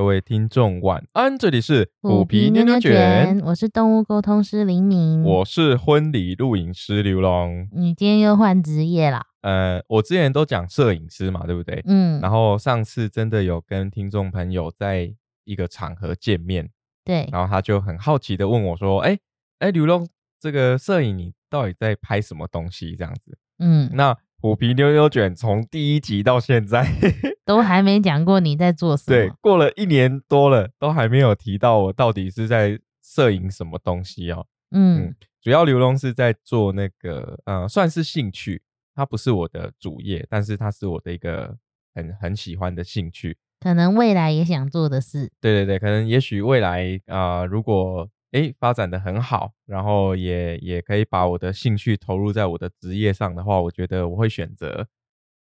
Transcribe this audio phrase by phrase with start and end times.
[0.00, 7.68] 各位听众晚安，这里是虎皮妞妞卷，我是动物沟通师林明，我是婚礼录影师刘龙。
[7.70, 9.26] 你今天又换职业啦？
[9.42, 11.82] 呃，我之前都讲摄影师嘛，对不对？
[11.84, 16.70] 嗯，然后上次真的有跟听众朋友在一个场合见面，
[17.04, 19.18] 对，然后他就很好奇的问我说：“哎
[19.58, 20.08] 哎，刘龙，
[20.40, 24.16] 这个摄影你到底在拍什么东西？”这样子，嗯，那。
[24.42, 26.86] 虎皮妞妞卷从第一集到现在
[27.44, 29.14] 都还没讲过你在做什么。
[29.14, 34.46] 对，过了一年多了，都还没有提到我到底是在摄影什么东西哦。
[34.70, 38.62] 嗯，主要刘龙是在做那个，呃，算是兴趣，
[38.94, 41.54] 它不是我的主业，但是它是我的一个
[41.94, 45.30] 很很喜欢的兴趣，可能未来也想做的事。
[45.38, 48.08] 对对对，可能也许未来啊，如果。
[48.32, 54.86] 哎，发展的很好，然后也也可以把我的兴趣投入在我的职业上的话，我觉得我会选择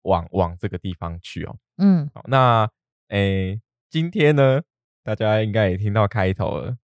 [0.04, 1.58] 往往这个地方去哦。
[1.78, 2.70] 嗯，好，那
[3.10, 4.62] 哎，今天呢，
[5.04, 6.78] 大家应该也听到开头了，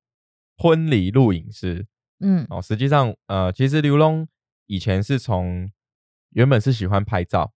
[0.57, 1.87] 婚礼录影师。
[2.19, 4.27] 嗯，哦，实际上呃，其实刘龙
[4.65, 5.71] 以前是从
[6.31, 7.53] 原本是喜欢拍照，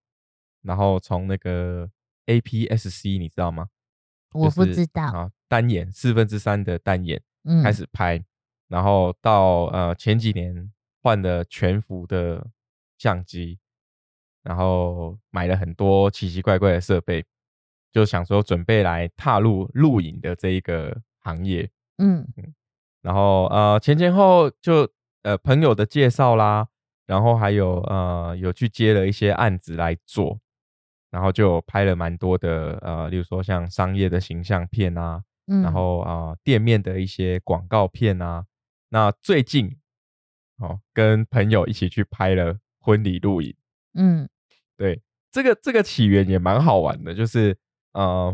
[0.61, 1.89] 然后从那个
[2.27, 3.67] APS-C，你知道吗？
[4.33, 7.21] 我不知道啊，单眼四分之三的单眼
[7.61, 8.23] 开始拍。
[8.67, 12.45] 然后到呃前几年换了全幅的
[12.97, 13.59] 相机，
[14.43, 17.23] 然后买了很多奇奇怪怪的设备，
[17.93, 21.69] 就想说准备来踏入录影的这一个行业。
[21.97, 22.53] 嗯嗯，
[23.01, 24.89] 然后呃前前后就
[25.23, 26.67] 呃朋友的介绍啦，
[27.05, 30.37] 然后还有呃有去接了一些案子来做，
[31.09, 38.45] 然后就拍了蛮多的呃，例如说像商业的形象片啊，然后啊店面的一些广告片啊。
[38.89, 39.77] 那最近，
[40.59, 43.53] 哦，跟朋友一起去拍了婚礼录影。
[43.95, 44.30] 嗯，
[44.77, 47.58] 对，这个这个起源也蛮好玩的，就是
[47.92, 48.33] 呃，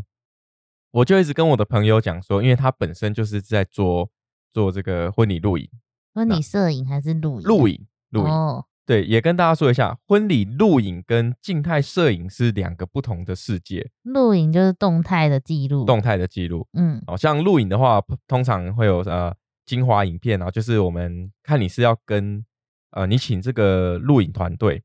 [0.92, 4.12] 我就一直跟我的朋友讲说，因为他本身就是在做
[4.52, 5.68] 做这个婚礼录影，
[6.14, 7.48] 婚礼摄影还是录影？
[7.48, 8.32] 录影，录影。
[8.32, 13.90] 哦，对，也跟大家说一下，婚礼录影跟静态摄影是两个不同的世界。
[14.04, 16.68] 录影就是动态的记录，动态的记录。
[16.74, 19.36] 嗯，哦，像录影的话，通常会有呃。
[19.66, 22.46] 精华影片啊，就是我们看你是要跟
[22.92, 24.84] 呃，你请这个录影团队，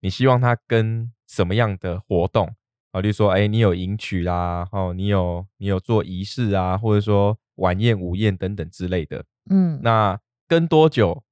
[0.00, 2.54] 你希望他跟什么样的活动
[2.92, 3.00] 啊？
[3.00, 9.24] 例如说，哎，你有迎娶啦，哦，你有你有做仪式啊，或者说晚宴、午宴等等之类的。
[9.50, 11.22] 嗯，那跟多久，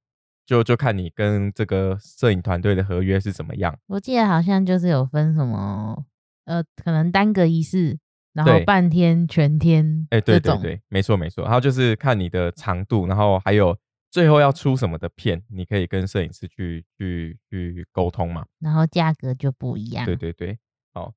[0.44, 3.78] 就就看你跟这个摄影团队的合约是怎么样。
[3.86, 6.04] 我记得好像就是有分什么，
[6.44, 7.98] 呃，可能单个仪式。
[8.44, 11.42] 然后半天、全天，哎，对对对，没错没错。
[11.42, 13.76] 然后就是看你的长度，然后还有
[14.10, 18.46] 最后要出什么的片，你可以跟摄影师去去去沟通嘛。
[18.60, 20.04] 然后价格就不一样。
[20.06, 20.56] 对对对，
[20.94, 21.12] 好。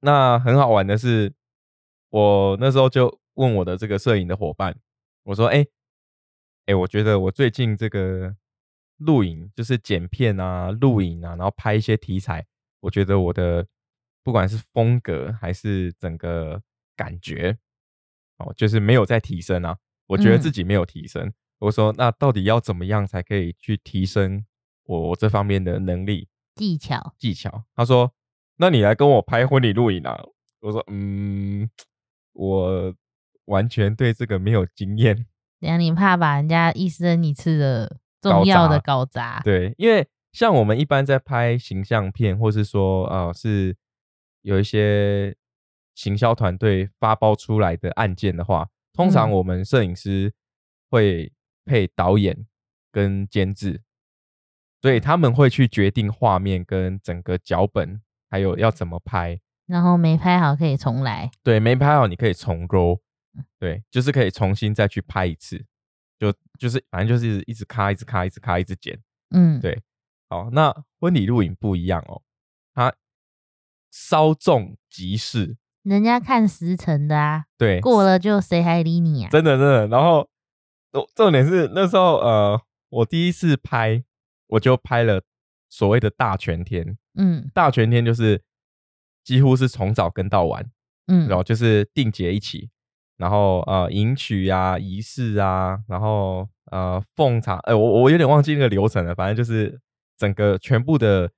[0.00, 1.32] 那很好玩的是，
[2.10, 4.76] 我那时候就问我的这个摄影的伙伴，
[5.24, 5.66] 我说：“哎
[6.66, 8.36] 哎，我觉得我最近这个
[8.98, 12.46] 录影，就是剪片啊、录影啊，然后拍一些题材，
[12.80, 13.66] 我觉得我的。”
[14.30, 16.62] 不管是风格还是整个
[16.94, 17.58] 感觉，
[18.38, 19.76] 哦，就是没有在提升啊。
[20.06, 21.32] 我觉得自己没有提升。
[21.58, 24.44] 我说，那到底要怎么样才可以去提升
[24.84, 27.64] 我这方面的能力、技巧、技巧？
[27.74, 28.12] 他说，
[28.58, 30.22] 那你来跟我拍婚礼录影啊。
[30.60, 31.68] 我说，嗯，
[32.34, 32.94] 我
[33.46, 35.26] 完全对这个没有经验。
[35.58, 39.40] 等下你怕把人家一生一次的重要的搞砸？
[39.40, 43.76] 对，因为像我们一般在拍形象片，或是说，呃，是。
[44.42, 45.36] 有一些
[45.94, 50.32] 行销团队发包出来的案件的话，通常我们摄影师
[50.90, 51.32] 会
[51.64, 52.46] 配导演
[52.90, 53.82] 跟监制，
[54.80, 59.40] 所以他们会去决定画面跟整个脚本，还有要怎么拍。
[59.66, 61.30] 然后没拍好可以重来。
[61.42, 63.00] 对，没拍好你可以重 roll。
[63.58, 65.64] 对，就是可以重新再去拍一次。
[66.18, 68.98] 就就是反正就是一直咔，一直咔，一直咔，一直剪。
[69.30, 69.80] 嗯，对。
[70.28, 72.22] 好，那婚礼录影不一样哦，
[72.74, 72.92] 它。
[73.90, 79.30] 稍纵即逝，人家看时辰的啊，对，过了就谁还理你啊？
[79.30, 79.86] 真的真的。
[79.88, 80.28] 然后
[80.92, 84.04] 重重点是那时候呃，我第一次拍，
[84.46, 85.22] 我就拍了
[85.68, 88.42] 所谓的大全天，嗯，大全天就是
[89.24, 90.70] 几乎是从早跟到晚，
[91.08, 92.70] 嗯，然后就是定节一起，
[93.16, 99.80] 然后呃迎娶啊仪式啊，然后呃奉茶，哎我我有点忘记那个流程了，反正就是
[100.16, 101.32] 整个全部的。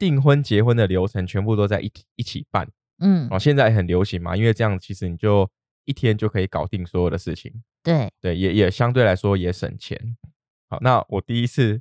[0.00, 2.66] 订婚、结婚的流程全部都在一一起办，
[3.00, 5.48] 嗯，哦，现在很流行嘛，因为这样其实你就
[5.84, 7.52] 一天就可以搞定所有的事情，
[7.82, 10.16] 对，对，也也相对来说也省钱。
[10.70, 11.78] 好，那我第一次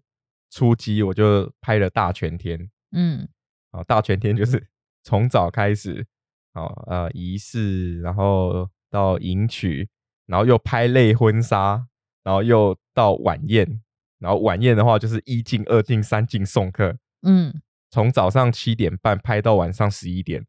[0.51, 3.25] 出击，我就拍了大全天，嗯，
[3.71, 4.67] 好，大全天就是
[5.03, 6.05] 从早开始，
[6.53, 9.87] 好，呃，仪式，然后到迎娶，
[10.25, 11.87] 然后又拍类婚纱，
[12.23, 13.81] 然后又到晚宴，
[14.19, 20.45] 然后晚宴的话就是一进、二进、三进送客，嗯，从早上七点半拍到晚上十一点。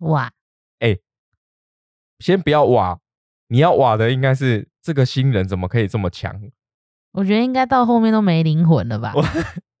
[0.00, 0.30] 哇，
[0.78, 0.98] 哎，
[2.18, 3.00] 先不要哇，
[3.48, 6.40] 你要哇的应该是这个新人怎么可以这么强？
[7.12, 9.12] 我觉得应该到后面都没灵魂了吧？
[9.14, 9.24] 我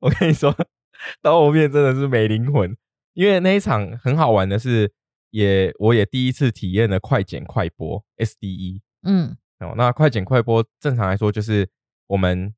[0.00, 0.54] 我跟你说，
[1.22, 2.76] 到后面真的是没灵魂，
[3.14, 4.92] 因为那一场很好玩的是。
[5.30, 8.80] 也，我也第一次体验了快剪快播 SDE。
[9.02, 11.68] 嗯，哦，那快剪快播正常来说就是
[12.06, 12.54] 我们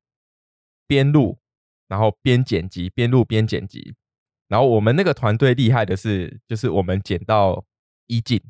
[0.87, 1.37] 边录，
[1.89, 3.93] 然后边剪辑，边录边剪辑。
[4.51, 7.63] 然后我们那个团队厉害的是，就是我们剪到
[8.07, 8.41] 一进，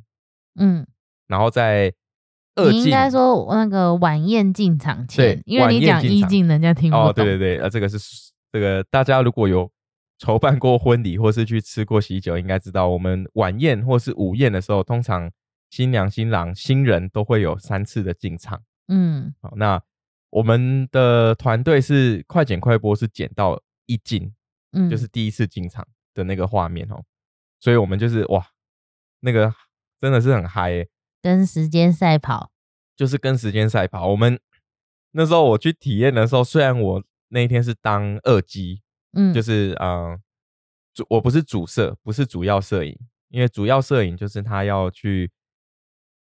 [0.60, 0.86] 嗯，
[1.28, 1.94] 然后在
[2.56, 7.08] 二进，应该说那个晚宴进场前，因为你讲一进，人家听不懂。
[7.10, 8.00] 哦，对对对，呃，这个是
[8.52, 9.72] 这个大家如果有。
[10.24, 15.28] 筹办过婚礼，或是去吃过喜酒，应该知道我们晚宴或是午宴的时候，通常
[15.72, 18.62] 新娘、新郎、新人都会有三次的进场。
[18.88, 19.82] 嗯，好，那
[20.30, 24.32] 我们的团队是快剪快播，是剪到一进，
[24.72, 27.04] 嗯，就是第一次进场的那个画面哦。
[27.60, 28.46] 所以我们就是哇，
[29.20, 29.54] 那个
[30.00, 30.88] 真的是很嗨，
[31.22, 32.52] 跟时间赛跑，
[32.96, 34.08] 就是跟时间赛跑。
[34.08, 34.40] 我们
[35.12, 38.82] 那时候我去体验的时候，虽然我那一天是当二机。
[39.14, 40.18] 嗯，就是啊，
[40.94, 42.98] 主我不是主摄，不是主要摄影，
[43.28, 45.30] 因为主要摄影就是他要去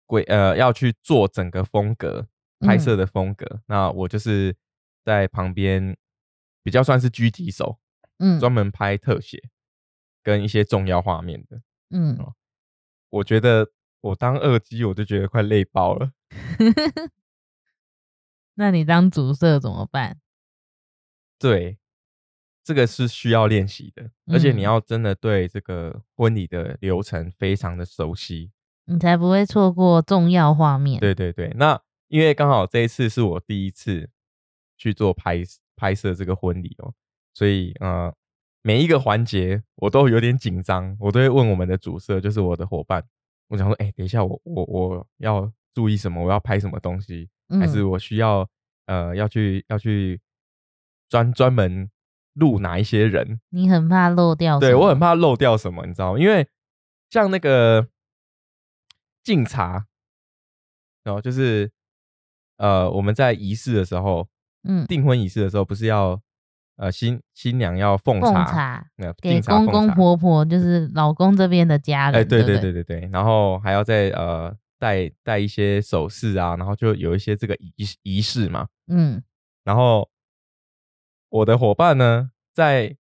[0.07, 2.27] 规呃要去做整个风格
[2.61, 4.57] 拍摄的风格，那我就是
[5.05, 5.95] 在旁边
[6.63, 7.79] 比较算是狙击手，
[8.20, 9.43] 嗯，专门拍特写
[10.22, 12.17] 跟一些重要画面的，嗯，
[13.11, 16.12] 我觉得我当二机我就觉得快累爆了，
[18.55, 20.20] 那你当主摄怎么办？
[21.38, 21.78] 对。
[22.62, 28.52] 这个是需要练习的，而且你要真的对这个婚礼的流程非常的熟悉，
[28.84, 31.00] 你才不会错过重要画面。
[31.00, 34.11] 对对对，那因为刚好这一次是我第一次
[34.76, 35.43] 去做拍
[35.75, 36.94] 拍摄这个婚礼哦，
[37.41, 38.15] 所以呃
[38.61, 43.03] 每一个环节我都有点紧张，我都会问我们的主摄，就是我的伙伴，
[43.49, 46.23] 我想说，哎，等一下我我我要注意什么？
[46.23, 47.31] 我要拍什么东西？
[47.59, 48.47] 还是我需要
[48.85, 50.21] 呃要去要去
[51.09, 51.91] 专专门。
[52.35, 53.41] 录哪一些人？
[53.51, 54.61] 你很怕漏掉？
[54.61, 56.19] 对我很怕漏掉什么，你知道吗？
[56.19, 56.49] 因为
[57.11, 57.89] 像那个
[59.25, 59.87] 敬茶，
[61.03, 61.71] 然后就是
[62.57, 64.29] 呃，我们在仪式的时候，
[64.63, 66.23] 嗯，订婚仪式的时候，不是要
[66.81, 68.85] 呃新新娘要奉茶，
[69.23, 72.21] 给公公婆婆，就是老公这边的家人。
[72.21, 79.23] 哎，对对对对对，然后还要再呃带带一些首饰啊，然后就有一些这个仪仪式嘛，嗯，
[79.62, 80.09] 然后。
[81.32, 82.97] 我的伙伴呢，在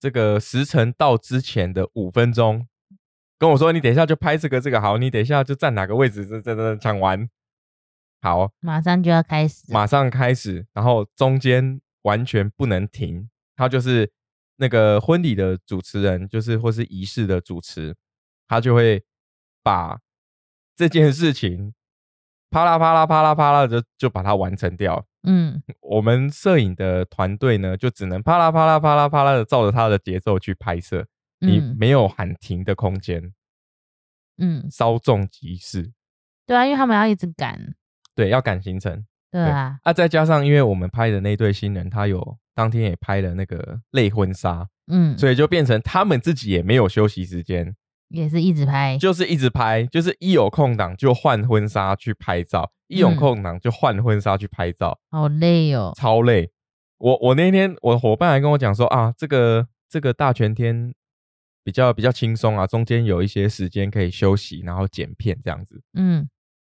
[0.00, 2.66] 这个时辰到之前的五分钟，
[3.38, 7.28] 跟我说：“你等一下就拍这个这个好，你等一下就站哪个位置，这这这讲完，
[8.22, 13.28] 好，马上就要开始，马上开始，然后中间完全不能停。
[13.56, 14.10] 他就是
[14.56, 17.94] 那个婚礼的主持人，就是或是仪式的主持，
[18.48, 19.04] 他就会
[19.62, 20.00] 把
[20.76, 21.74] 这件事情
[22.50, 31.06] 啪啦啪啦啪啦啪啦就就把它完成掉。”嗯，我们摄影的团队呢，就只能啪啦啪啦啪啦啪啦的照着他的节奏去拍摄，
[31.38, 33.32] 你没有喊停的空间。
[34.38, 35.92] 嗯，稍纵即逝。
[36.44, 37.76] 对啊，因为他们要一直赶。
[38.16, 39.06] 对，要赶行程。
[39.32, 39.78] 对啊。
[39.82, 47.74] 啊，再加上因为我们拍的那对新人，他有当天也拍了那个类婚纱，嗯，所以就变成他们自己也没有休息时间。
[48.08, 56.50] 也是一直拍，就是一直拍，就是一有空档就换婚纱去拍照，一有空档就换婚纱去拍照，好累哦，超累。
[56.98, 60.94] 我我那天我伙伴还跟我讲说啊，这个这个大全天
[61.64, 65.80] 比较比较轻松啊，中间有一些时间可以休息，然后剪片这样子。
[65.94, 66.28] 嗯，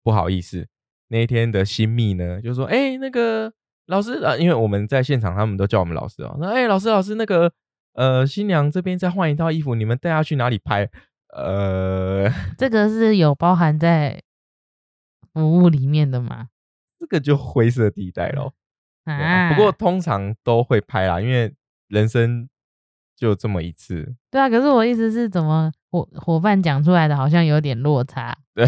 [0.03, 0.67] 不好意思，
[1.09, 3.53] 那一天的新密呢，就说哎那个
[3.87, 7.53] 老师啊，因为我们在现场，他们都叫我们老师哦，那哎老师老师那个
[7.95, 10.91] 呃新娘这边再换一套衣服，你们带她去哪里拍？
[11.33, 14.23] 呃， 这个是有包含在
[15.33, 16.49] 服务里面的吗？
[16.99, 18.55] 这个就灰色地带咯。
[19.05, 19.53] 啊。
[19.53, 21.53] 不过通常都会拍啦，因为
[21.89, 22.49] 人生
[23.15, 24.15] 就这么一次。
[24.31, 25.71] 对啊，可是我意思是怎么
[26.05, 28.37] 伙伙伴讲出来的，好像有点落差。
[28.55, 28.67] 对，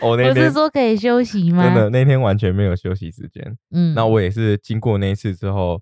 [0.00, 1.64] 我那天不是说可以休息吗？
[1.64, 3.56] 真的，那天完全没有休息时间。
[3.70, 5.80] 嗯，那我也是经过那一次之后，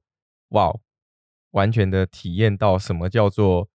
[0.50, 0.72] 哇，
[1.52, 3.68] 完全的体验到什么叫做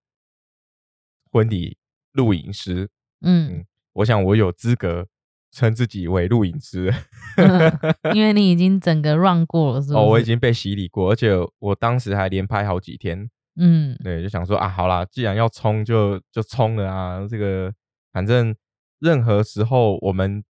[1.31, 1.77] 婚礼。
[2.15, 2.89] 录影师，
[3.25, 5.05] 嗯，我想我有资格
[5.51, 6.93] 称自己为录影师
[8.15, 9.99] 因为你已经整个 run 过了，是吗？
[9.99, 17.73] 哦，我已经被洗礼过，而且我当时还连拍好几天，嗯，对，就想说啊，好啦，既然要冲就就冲了啊，这个
[18.11, 18.55] 反正
[18.99, 20.43] 任何时候我们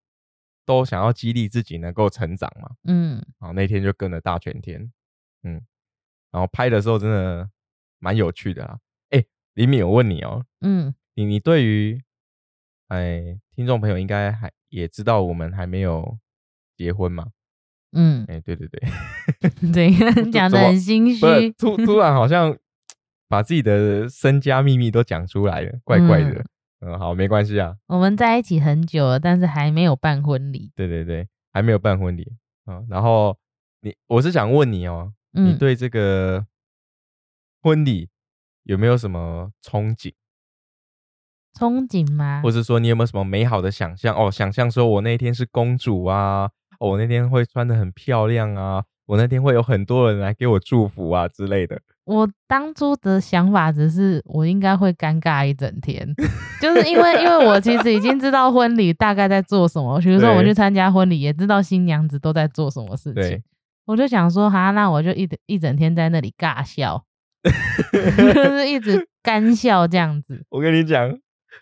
[0.65, 2.69] 都想要激励自己能够成长嘛。
[2.87, 4.91] 嗯，好，那天就跟了大全天，
[5.43, 5.61] 嗯，
[6.31, 7.49] 然后拍的时候真的
[7.99, 8.79] 蛮有趣的啦。
[9.11, 12.01] 哎，李敏，我问你哦，嗯，你你对于，
[12.87, 16.17] 哎，听众朋友应该还也知道我们还没有
[16.75, 17.27] 结婚嘛？
[17.91, 19.91] 嗯，哎，对对对，对，
[20.31, 22.57] 讲的很心虚，突突然好像
[23.27, 26.45] 把自己的身家秘密都讲出来了，怪怪的。
[26.81, 27.75] 嗯，好，没关系啊。
[27.87, 30.71] 我们在一起很久了，但是还没有办婚礼。
[30.75, 32.33] 对对对，还没有办婚礼。
[32.67, 33.37] 嗯，然后
[33.81, 36.45] 你，我是想问你哦，你对这个
[37.61, 38.09] 婚礼
[38.63, 40.13] 有没有什么憧憬？
[41.57, 42.41] 憧憬吗？
[42.43, 44.15] 或者说你有没有什么美好的想象？
[44.15, 51.81] 哦，想象说我那天是公主啊，我那天会穿的很漂亮啊，我那天会有很多人来给我祝福啊之类的。
[52.05, 56.07] 我当初的想法只是，我应该会尴尬一整天，
[56.61, 63.41] 就是因为因为我其实已经知道婚礼大概在做什么，比如说我去参加婚礼，也知道新娘子都在做什么事情，
[63.85, 67.03] 我就想说，哈，那我就一一整天在那里尬笑，
[67.93, 70.45] 就是一直干笑这样子。
[70.49, 71.17] 我跟你讲。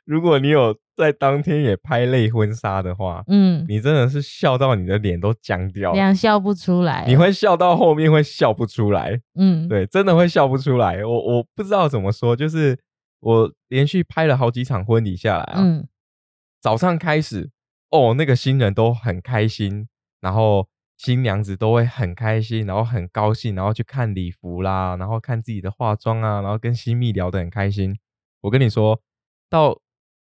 [0.06, 11.04] 如果你有在当天也拍类婚纱的话，嗯，你真的是笑到你的脸都僵掉，这样笑不出来，你会笑到后面会笑不出来，嗯，对，真的会笑不出来。
[11.04, 12.78] 我我不知道怎么说，就是
[13.22, 15.88] 我连续拍了好几场婚礼下来啊，嗯，
[16.62, 17.50] 早上开始
[17.90, 19.88] 哦，那个新人都很开心，
[20.22, 27.98] 然后新娘子都会很开心，然后很高兴，然后去看礼服啦，然后看自己的化妆啊，然后跟新蜜聊得很开心。
[28.42, 29.02] 我跟你说
[29.50, 29.80] 到。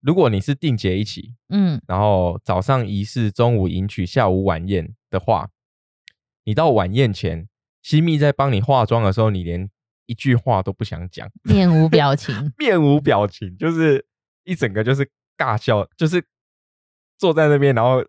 [0.03, 5.49] 如果你是定结一起，嗯，然后早上仪式，中午迎娶，下午晚宴的话，
[6.45, 7.49] 你到晚宴前，
[7.83, 9.71] 西蜜在帮你化妆的时候，你连
[10.07, 14.05] 一句话都不想讲，面无表情， 面无表情，就是
[14.43, 16.25] 一整个就是尬笑，就是
[17.17, 18.05] 坐在那边，然后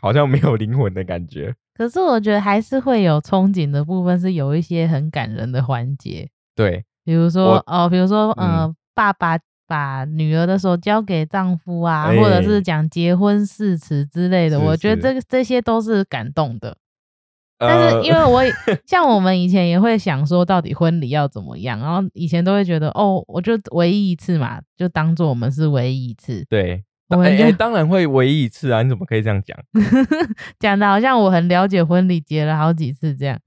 [0.00, 1.52] 好像没有灵魂的感觉。
[1.74, 6.30] 可是我觉得还是会有憧憬的部分，是有一些很感人的环节。
[6.54, 9.36] 对，比如说哦，比如说呃，爸爸。
[9.66, 16.76] 把女儿的手交给丈夫啊，或者是讲结婚誓词之类的，我觉得这个这些都是感动的。
[17.58, 18.42] 但是因为我
[18.86, 26.44] 像我们以前也会想说，到底婚礼要怎么样，然后以前都会觉得哦，我就唯一一次嘛，就当做我们是唯一一次。
[26.48, 26.84] 对。
[27.08, 28.82] 哎，当然会唯一一次啊！
[28.82, 29.56] 你怎么可以这样讲？
[30.58, 33.38] 讲的好像我很了解婚礼，结了好几次这样。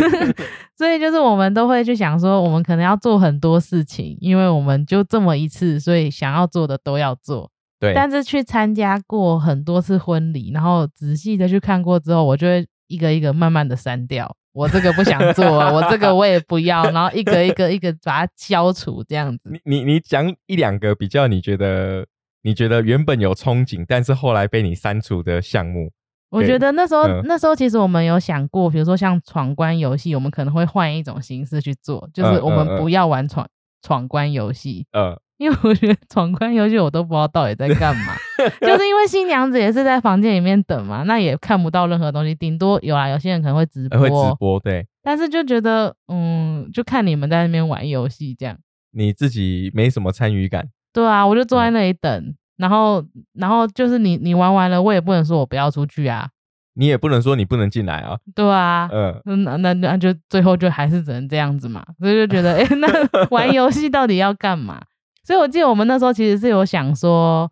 [0.78, 7.50] 所以就是我们都会去想说，我们可能要做很多事情，因为我们就这么一次，所以想要做的都要做。
[7.78, 7.92] 对。
[7.92, 14.34] 但是去参加过很多次婚礼，然后仔细的去看过之后，我就会一个一个慢慢的删掉。
[14.54, 19.50] 我这个不想做，我这个我也不要，然后一个一个一个把它消除这样子。
[19.50, 22.06] 你你你讲一两个比较，你觉得？
[22.42, 25.90] 你觉得原本有憧憬，但是后来被你删除的项目，
[26.30, 33.48] 我觉得那时候那时候其实我们有想过，比如说像闯关游戏，我们可能会换一种形式去做，就是我们不要玩闯
[33.82, 34.86] 闯关游戏。
[34.92, 38.14] 嗯，因为我觉得闯关游戏我都不知道到底在干嘛，
[38.60, 48.56] 就是因为新娘子也是在房间里面等嘛，那也看不到任何东西，顶多有啊，有些人可能会直播，会直播对，但是就觉得嗯，就看你们在那边玩游戏这样，
[48.92, 50.68] 你自己没什么参与感。
[50.96, 56.26] 对啊，我就坐在那里等，然后，然后就是你，你玩完了，我也不能说我不要出去啊，
[56.72, 58.16] 你也不能说你不能进来啊。
[58.34, 58.88] 对啊，
[59.26, 62.88] 嗯，那那那就最后就还是只能这样子嘛，所以就觉得，哎，那
[63.28, 64.82] 玩游戏到底要干嘛？
[65.22, 67.50] 所以我记得我们那时候其实是有想说，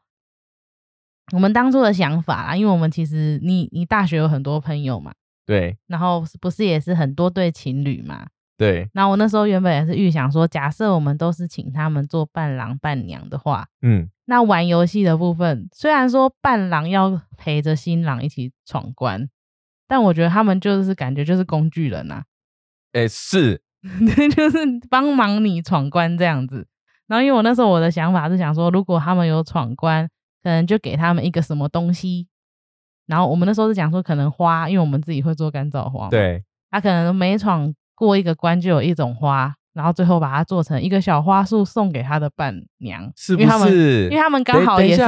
[1.34, 5.12] 我们当初的想法啊，因为我们其实你你大学有很多朋友嘛，
[5.44, 8.26] 对，然后不是也是很多对情侣嘛。
[8.56, 19.28] 对，那我那时候原本也是预想说，假设我们都是请他们做伴郎伴娘的话，嗯，那玩游戏的部分，虽然说伴郎要陪着新郎一起闯关，
[19.88, 22.23] 但我觉得他们就是感觉就是工具人呐，
[22.92, 23.61] 哎，是，
[24.37, 24.58] 就是
[24.88, 26.68] 帮忙你闯关这样子。
[27.08, 30.08] 然后因为我那时候我的想法是想说，如果他们有闯关，
[30.44, 32.28] 可能就给他们一个什么东西。
[33.06, 37.75] 然后我们那时候是讲说，可能花，因为我们自己会做干燥花，对，他可能没闯。
[38.04, 44.04] 过一个关就有一种花，然后最后把它做成一个小花束送给他的伴娘，是不是？
[44.04, 45.02] 因为他们刚好也是。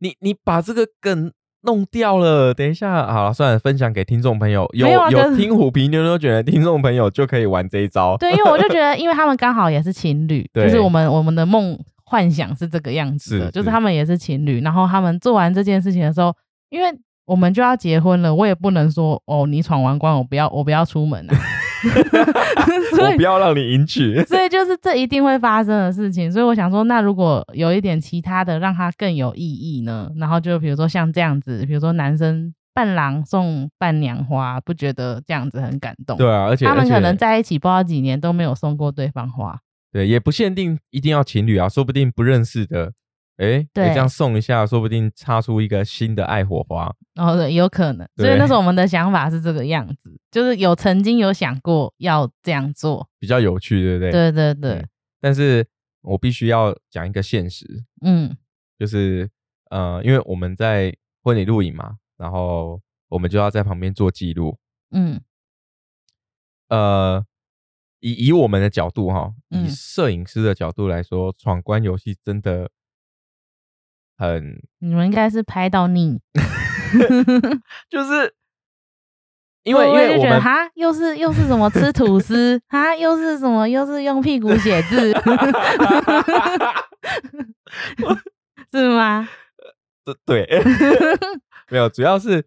[0.00, 4.64] 你你把这个梗弄掉了，等一下，好了，算了，分享给听众朋友。
[4.72, 8.16] 有有听虎皮妞妞卷的听众朋友就可以玩这一招。
[8.16, 16.32] 对，因为我就觉 得，因为他们刚好也是情侣，就是我们我们的梦幻想是这个样子的，就是他们也是情侣，然后他们做完这件事情的时候，
[16.70, 16.96] 因为
[17.26, 21.36] 我们就要结婚了，我也不能说哦，你闯完关，我不要我不要出门啊。
[23.00, 24.22] 我不要让你迎娶。
[24.26, 26.30] 所以就是这一定会发生的事情。
[26.30, 30.10] 所以我想说，那如果有一点其他的，让它更有意义呢？
[30.16, 36.16] 然后就比如说像这样子，比如说男生伴郎送伴娘花，不觉得这样子很感动？
[36.16, 39.58] 对啊，而且他们可能在一起不知道几年都没有送过对方花。
[39.90, 42.92] 对，也不限定一定要情侣啊，说不定不认识的。
[43.38, 46.92] 哎，你这样送一下，说不定擦出一个新的爱火花。
[47.14, 48.08] 哦，对，有可能。
[48.16, 54.10] 所以那时候我们的想法是这个样子，就是有曾经有想过要这样做，比较有趣，对不对？
[54.10, 54.86] 对对对。
[55.20, 55.64] 但是
[56.02, 58.36] 我必须要讲一个现实，嗯，
[58.76, 59.30] 就是
[59.70, 60.92] 呃，因为我们在
[61.22, 64.58] 婚礼录影嘛，然后我们就要在旁边做记录，
[64.90, 65.20] 嗯，
[66.70, 67.24] 呃，
[68.00, 72.68] 以以我们的角度哈，以摄影师的角度来说，闯关游戏真的。
[74.18, 76.20] 很，你们应该是拍到腻，
[77.88, 78.34] 就是
[79.62, 85.12] 因为因为就觉得哈，又是又是什么吃吐司，哈，又是什么又是用屁股写字，
[88.72, 89.28] 是吗？
[90.24, 90.48] 对，
[91.70, 92.46] 没有，主要是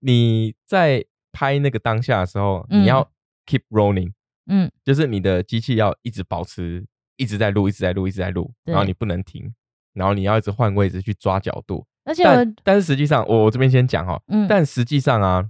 [0.00, 3.10] 你在拍那个当下的时候，你要
[3.46, 4.12] keep rolling，
[4.46, 6.84] 嗯，就是你的机器要一直保持
[7.16, 9.54] 一直在录，一直在录，一直在录，然后你不能停。
[10.00, 12.24] 然后你要一直换位置去抓角度，而且
[12.64, 15.44] 但是实际上，我我这边先讲哈，嗯，但实际上啊，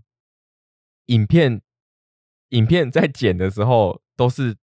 [1.07, 1.61] 影片
[2.49, 4.57] 影片在剪的时候都是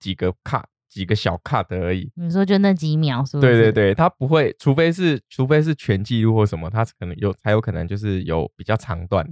[0.00, 2.10] 几个 cut 几个小 cut 而已。
[2.14, 3.52] 你说就那几秒是不是？
[3.52, 9.28] 对对对，它不会，除非是除非是全记录或什么，它可能有才有可能就是有比较长段。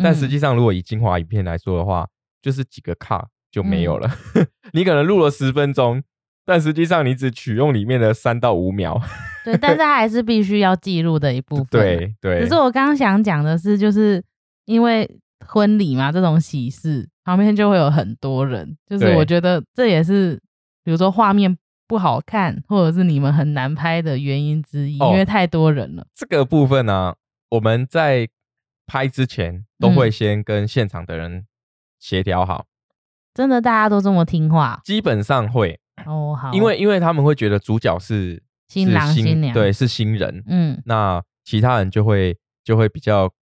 [0.00, 2.06] 但实际上，如果以精华影片来说的话，
[2.40, 4.08] 就是几个 cut 就没有了。
[4.72, 6.04] 你可能录了十分钟。
[6.48, 9.02] 但实际上，你只取用里面的三到五秒。
[9.46, 11.66] 对，但是 它还是必须要记录的一部分。
[11.70, 12.40] 对对。
[12.40, 14.22] 只是我刚刚想讲的是，就是
[14.64, 15.08] 因为
[15.46, 20.34] 婚礼嘛，这种喜事旁边就会有很多人，就是我觉得这也是，
[20.82, 21.56] 比如说画面
[21.86, 26.06] 不好看，或者是你们很难拍的原因之一，因为太多人了。
[26.14, 27.14] 这个部分呢，
[27.50, 28.28] 我们在
[28.86, 31.46] 拍之前都会先跟现场的人
[32.00, 32.66] 协调好。
[33.34, 34.80] 真的，大家都这么听话？
[34.84, 35.78] 基本上会。
[36.04, 43.32] 哦，好，因为因为他们会觉得主角是新郎新娘，对，是新人，嗯，那其他人就会就会比较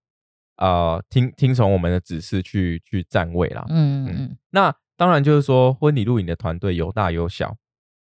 [0.56, 7.56] 呃听听从我们的指示去去站位啦，嗯嗯嗯，那当然就是说婚礼录影的团队有大有小，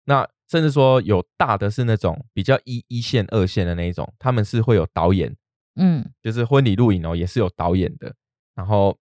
[0.05, 5.35] 那甚至说有大的是那种比较一一线二线的那一种，他们是会有导演，
[5.77, 8.15] 嗯，就是婚礼录影哦也是有导演的，
[8.55, 8.99] 然后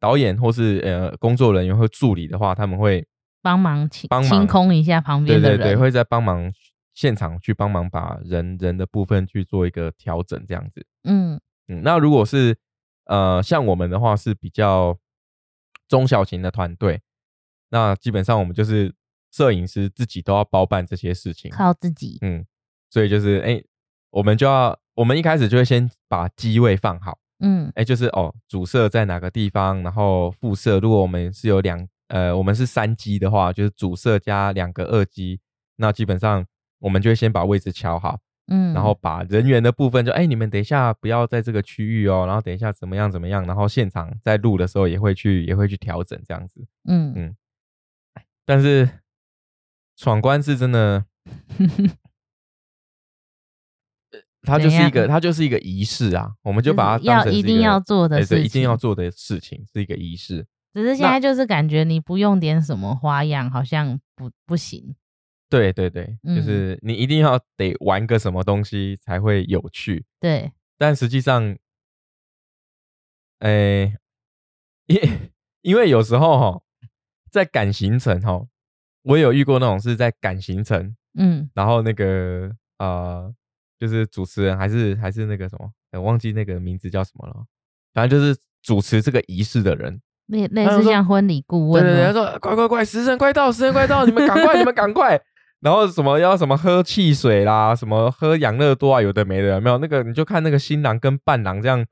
[0.00, 3.06] 导演或是呃工作人员或助理的话，他们会。
[3.44, 6.48] 帮忙清清空一下旁边的人，对对对，会在帮忙
[6.94, 10.86] 现场去帮忙把人人的部分去做一个调整，这样子。
[11.04, 12.56] 嗯嗯，那如果是
[13.04, 14.98] 呃像我们的话是比较
[15.88, 17.00] 中小型的团队，
[17.70, 18.94] 那基本上我们就是
[19.30, 22.18] 摄影师自己都要包办这些事情，靠自己。
[22.22, 22.44] 嗯，
[22.90, 23.62] 所以就是哎，
[24.10, 27.18] 我们就要我们一开始就会先把机位放好。
[27.40, 31.88] 嗯，哎，就是哦，主摄在哪个地方，然后副摄，如果我们是有两。
[32.08, 35.40] 呃，我们是三机的话，就是主摄加两个二机，
[35.76, 36.44] 那基本上
[36.82, 38.18] 我们就会先把位置敲好，
[38.48, 47.12] 嗯，然后把人员的部分就，哎，你们等一下不要在这个区域哦，然后等一下怎么样怎么样，然后现场在录的时候也会去也会去调整这样子，嗯。
[47.14, 47.36] 嗯，
[48.44, 48.88] 但是
[49.96, 51.06] 闯关是真的，
[54.42, 60.44] 它就是一个它就是一个仪式啊，我们就把它当成一定要做的，对，一定要做的事情是一个仪式。
[60.74, 64.96] 只是现在就是感觉你不用点什么花样，好像不不行。
[65.52, 70.02] 对对对，就是你一定要得玩个什么东西才会有趣。
[70.18, 71.54] 对，但实际上，
[73.40, 73.94] 哎，
[74.86, 74.98] 因
[75.60, 76.62] 因为有时候哈，
[77.30, 78.46] 在赶行程哈，
[79.02, 83.30] 我有遇过那种是在赶行程，嗯，然后那个呃，
[83.78, 87.44] 就是主持人还是还是那个什么，我忘记那个名字叫什么了，
[87.92, 90.00] 反正就是主持这个仪式的人。
[90.28, 95.20] 类类似像婚礼顾问，对对对，他说快快快，时辰快到，时辰快到，你们赶快，你们赶快。
[95.62, 99.78] 然后什么要什么喝汽水啦，什么喝养乐多啊，有的没的，没有？
[99.78, 101.86] 那个你就看那个新郎跟伴郎这样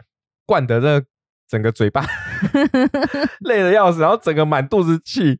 [0.45, 1.01] 灌的那
[1.49, 2.05] 整个嘴巴
[3.41, 5.39] 累的要死，然后整个满肚子气，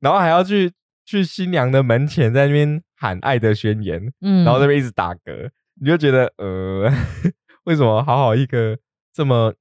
[0.00, 0.72] 然后还要去
[1.04, 6.90] 去新娘的门前在那边喊爱的宣言，嗯，然后那边一直打嗝，你就觉得呃，
[7.64, 8.78] 为什么好好一个
[9.12, 9.52] 这么。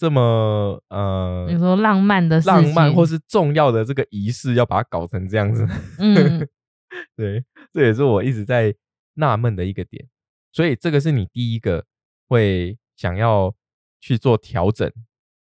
[0.00, 5.66] 这么呃，你说浪漫的浪漫或是重要的这个仪式，要把它搞成这样子，
[5.98, 6.46] 嗯，
[7.16, 8.74] 对，这也是我一直在
[9.14, 10.06] 纳闷的一个点。
[10.52, 11.84] 所以这个是你第一个
[12.28, 13.54] 会想要
[14.00, 14.90] 去做调整，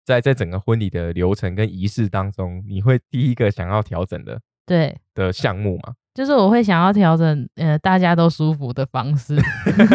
[0.05, 5.93] 在在整个婚礼的流程跟仪式当中，你会第一个想要调整的对的项目嘛？
[6.13, 9.35] 就是我会想要调整，呃，大家都舒服的方式。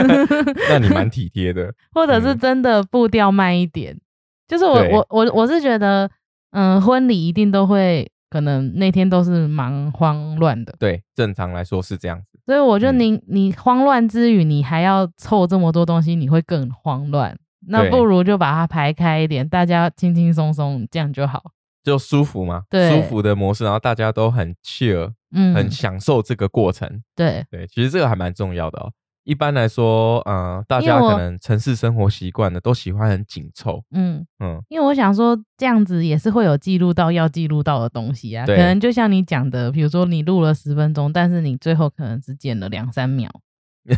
[0.70, 4.00] 那你蛮体贴的， 或者是真的步调慢一点。
[4.48, 6.10] 就是我我我我是觉得，
[6.52, 10.74] 嗯，婚礼一定都会可能那天都是蛮慌乱的。
[10.76, 12.40] 对，正常来说是这样子。
[12.44, 17.38] 所以我觉得你你慌乱之余，你还要凑这么多东西，你会更慌乱。
[17.68, 21.44] 那不如就把它排开一点，大家轻轻松松这样就好，
[21.84, 22.64] 就舒服嘛。
[22.68, 27.04] 对，舒服的模式，然后大家都很 chill，嗯，很享受这个过程。
[27.14, 28.90] 对对，其实这个还蛮重要的哦。
[29.24, 43.30] 一般来说，嗯，大家可能城市生活习惯的都喜欢很紧凑，嗯嗯，因为我想说这样子也是会有记录到要记录到的东西啊，可能就像你讲的，比如说你录了十分钟，但是你最后可能只剪了两三秒，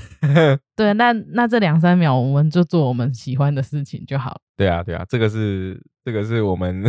[0.77, 4.41] 对，那那这两三秒我们就做我们喜欢的事情就好。
[4.57, 6.85] 对啊，对啊，这个是这个是我们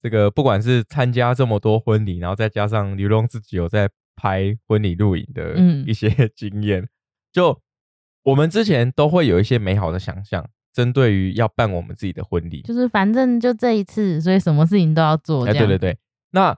[0.00, 6.88] 这个不管是参加这么多婚礼，然后再加上刘龙自己有在拍婚礼录影的一些经验。
[7.32, 7.60] 就
[8.24, 15.46] 我们之前都会有一些美好的想象，针对于要办我们自己的婚礼，就是反正就这一次，所以什么事情都要做。
[15.46, 15.98] 哎，对对对，
[16.32, 16.56] 那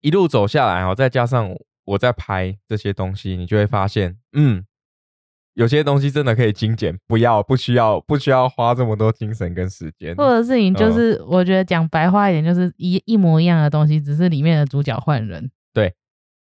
[0.00, 1.54] 一路走下来哦，再加上
[1.84, 4.64] 我在拍这些东西，你就会发现，嗯，
[5.54, 10.14] 有些东西真的可以精简，不要不需要不需要花这么多精神跟时间。
[10.14, 15.50] 或者是你就是我觉得讲白话一点，就是一一模一样的东西，只是里面的主角换人。
[15.72, 15.94] 对。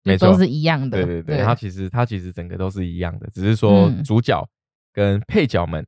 [0.04, 1.04] 没错，都是一样的。
[1.04, 4.48] 对对对，它其实它其实整个都是一样的，只是说主角
[4.92, 5.84] 跟配角们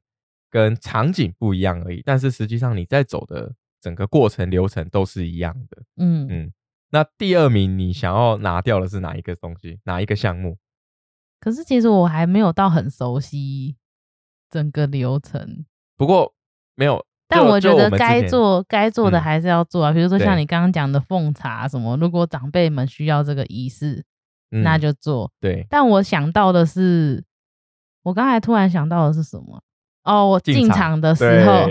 [0.51, 2.03] 跟场景不一样而已。
[2.05, 5.83] 但是实际上你在走的整个过程流程都是一样的。
[5.97, 6.53] 嗯嗯。
[6.91, 9.79] 那第二名你想要拿掉的是哪一个东西？
[9.85, 10.59] 哪一个项目？
[11.39, 13.77] 可是其实我还没有到很熟悉
[14.51, 15.65] 整个流程。
[15.97, 16.35] 不过
[16.75, 17.06] 没有。
[17.29, 24.05] 但我觉得该做该做的还是要做啊，比如说像你刚刚讲的奉茶什么，如果长辈们需要这个仪式，
[24.51, 25.31] 那就做。
[25.41, 25.67] 对。
[25.69, 27.25] 但我想到的是，
[28.05, 29.61] 我刚才突然想到的是什么？
[30.05, 31.69] 哦，我进场的时候，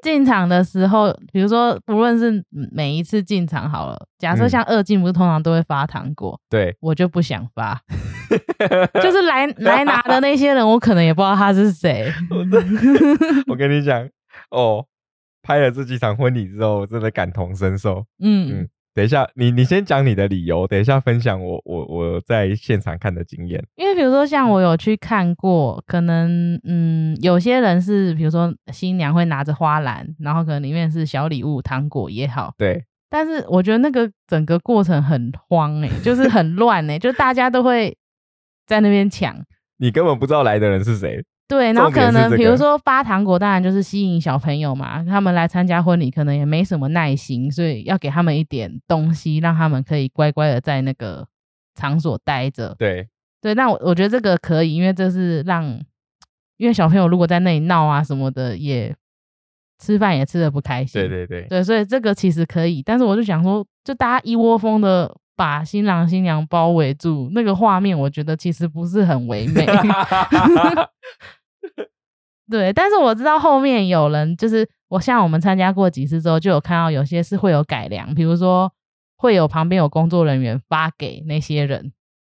[0.00, 7.82] 进场的时候，比如说不论是每一次进场好了，假设像二进不是通常都会发糖果，对我就不想发，
[9.02, 12.12] 就是来来拿的那些人，我可能也不知道他是谁。
[13.50, 14.08] 我跟你讲。
[14.50, 14.86] 哦，
[15.42, 18.04] 拍了这几场婚礼之后，真的感同身受。
[18.20, 23.64] 嗯嗯，等一下，你你先讲你的理由，等一下分享我我我在现场看的经验。
[23.76, 32.54] 因为比如说像我有去看过，可能嗯，有些人是比如说新娘会拿着花篮，然后可能里面是小礼物、糖果也好。
[32.56, 32.84] 对。
[33.10, 37.96] 但是我觉得那个整个过程很慌哎，就是很乱哎，就大家都会
[38.66, 39.36] 在那边抢，
[39.78, 41.24] 你根本不知道来的人是谁。
[41.46, 45.04] 对，然后可能比如说发糖果，当然就是吸引小朋友嘛。
[45.04, 51.26] 他们来参加婚礼，可能也没什么耐心，所以要给他们一点东西，让他们可以乖乖的在那个
[51.74, 52.74] 场所待着。
[52.78, 53.06] 对
[53.42, 55.64] 对，那我我觉得这个可以，因为这是让，
[56.56, 58.96] 因为小朋友如果在那里闹啊什么的，也
[59.78, 61.00] 吃饭也吃的不开心。
[61.00, 62.82] 对对对，对，所以这个其实可以。
[62.82, 65.14] 但是我就想说，就大家一窝蜂的。
[65.36, 69.66] 把新郎新娘包围住，那个画面我觉得其实不是很唯美。
[72.50, 78.70] 对，但是我知道后面有人，就是我像我们参加过几次之后，就有看到有些是会有改良，比如说
[79.16, 81.92] 会有旁边有工作人员发给那些人。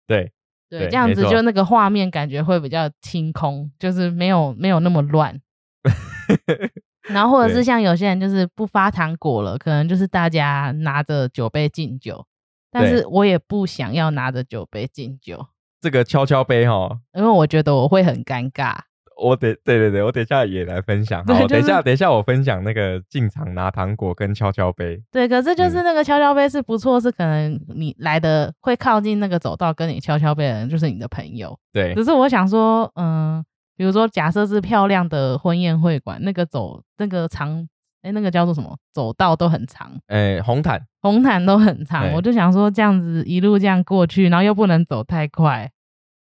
[0.09, 0.33] 对
[0.69, 5.41] 对，这样子就那个画面感觉会比较清空，就是没有没有那么乱。
[7.09, 12.27] 然后或者是像有些人就是不发糖果了，可能就是大家拿着酒杯敬酒。
[12.71, 15.47] 但是我也不想要拿着酒杯敬酒，
[15.81, 18.77] 这个悄悄杯哈，因为我觉得我会很尴尬。
[19.17, 21.23] 我得对对对，我等一下也来分享。
[21.29, 25.03] 好，等一下等一下我分享那个进场拿糖果跟悄悄杯。
[25.11, 31.59] 对，可是就是那个悄悄杯是不错，是可能你来的会靠近那个走道跟你悄悄杯的人就是你的朋友。
[31.73, 33.45] 对，只是我想说，嗯，
[33.77, 37.69] 比如说假设是漂亮的婚宴会馆，那个走那个长。
[38.03, 38.77] 哎，那个叫做什么？
[38.93, 39.93] 走道都很长。
[40.07, 42.13] 哎，红毯，红毯都很长。
[42.13, 45.71] 我就想说，这样子一路这样过去，然后又不能走太快。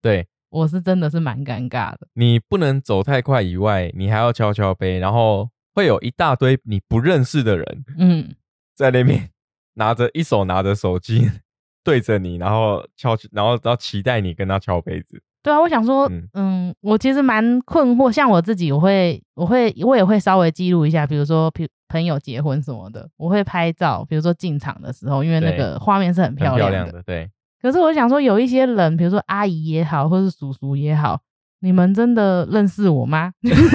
[0.01, 2.07] 对，我是真的是蛮尴尬的。
[2.13, 8.35] 你不能走太快以外，你还要敲敲杯，然后会有一大堆你不认识的人，嗯，
[8.75, 9.29] 在那边
[9.73, 11.29] 拿着一手拿着手机
[11.83, 15.21] 对着你，然后敲，然后然后期待你跟他敲杯子。
[15.47, 18.11] 对啊，我想说，嗯，我其实蛮困惑。
[18.11, 24.05] 像我自己，我会，我会，我也会稍微记录一下，比如说，朋朋友结婚什么的，我会拍照。
[24.09, 27.29] 比如说进场的时候，因为那个画面是很漂亮的，对。
[27.61, 31.17] 可是我想说，有一些人，比如说阿姨也好，或是叔叔也好，
[31.61, 33.31] 你们真的认识我吗？
[33.41, 33.63] 就是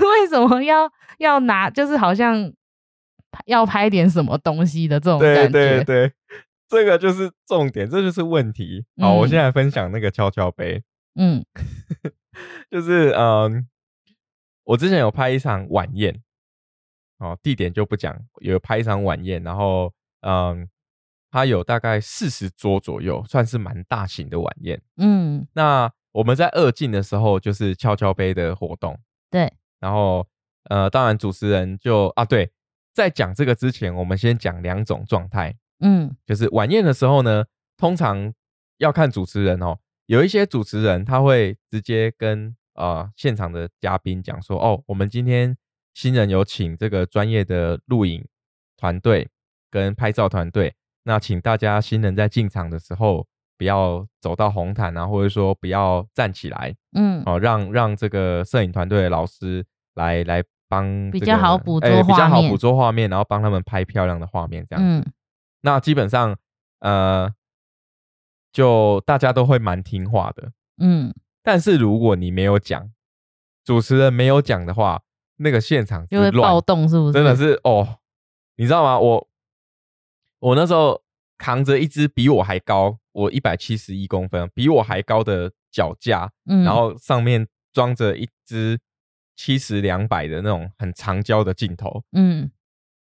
[0.00, 2.50] 为什么要要拿，就是好像
[3.44, 5.48] 要拍点什么东西的这种感觉。
[5.50, 6.12] 对对对，
[6.68, 8.84] 这个就是重点，这就是问题。
[9.00, 10.82] 好，我现在分享那个悄悄杯。
[11.14, 11.44] 嗯，
[12.70, 13.66] 就是嗯，
[14.64, 16.22] 我之前有拍一场晚宴，
[17.18, 20.68] 哦，地点就不讲，有拍一场晚宴，然后嗯。
[21.30, 24.80] 它有大概四十桌左右，算是蛮大型的晚宴。
[24.96, 28.98] 嗯，那我们在二进的时候就是悄悄杯的活动。
[29.30, 30.26] 对，然后
[30.70, 32.50] 呃，当然主持人就啊，对，
[32.94, 35.54] 在讲这个之前，我们先讲两种状态。
[35.80, 37.44] 嗯，就是晚宴的时候呢，
[37.76, 38.32] 通常
[38.78, 45.56] 要看主持人哦，有一些主持人他会直接跟呃现场的嘉宾讲说，哦，我们今天
[45.94, 48.24] 新人有请这个专业的录影
[48.76, 49.28] 团队
[49.70, 50.74] 跟拍照团队。
[51.04, 59.64] 那请大家新人在进场的时候，不要走到红毯啊，或者说不要站起来，嗯，哦，让让这个摄影团队的老师
[59.94, 65.10] 来来帮比较好捕捉画面，比较好捕捉画面，然后帮他们拍漂亮的画面，这样子。
[65.60, 66.36] 那基本上，
[66.80, 67.32] 呃，
[68.52, 71.14] 就大家都会蛮听话的，嗯。
[71.42, 72.90] 但是如果你没有讲，
[73.64, 75.02] 主持人没有讲的话，
[75.36, 77.12] 那个现场就会暴动，是不是？
[77.12, 77.98] 真的是哦，
[78.56, 78.98] 你知道吗？
[78.98, 79.28] 我。
[80.40, 81.02] 我那时候
[81.36, 88.78] 扛着一只比我还高，我一百七十一公分，比我还高的脚架，嗯，然后上面装着一只
[89.34, 92.52] 七十两百的那种很长焦的镜头，嗯，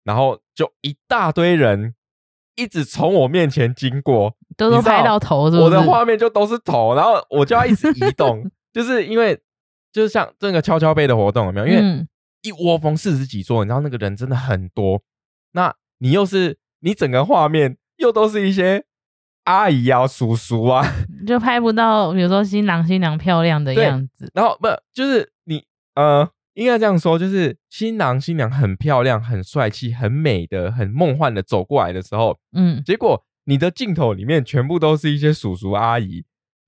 [0.04, 1.96] 然后就一大堆人
[2.56, 9.40] 一直从我面前经过，都是拍到头，我的画面就都是头，然后我就要一直移动， 就是因为
[9.92, 11.68] 就是像这个悄悄背的活动有没有？
[11.68, 12.08] 因为
[12.42, 15.02] 一窝蜂四十几桌，你知道那个人真的很多，
[15.54, 16.58] 那你又是。
[16.86, 18.84] 你整个画面又都是一些
[19.46, 20.86] 阿姨啊、叔叔啊，
[21.26, 24.30] 就拍不到，比如说新郎新娘漂亮的样子。
[24.34, 25.64] 然后不就是你
[25.96, 36.24] 呃，应该这样说，就是新郎新娘很漂亮、很帅气、很美的、很梦幻的走过来的时候，嗯，结果你的镜头里面全部都是一些叔叔阿姨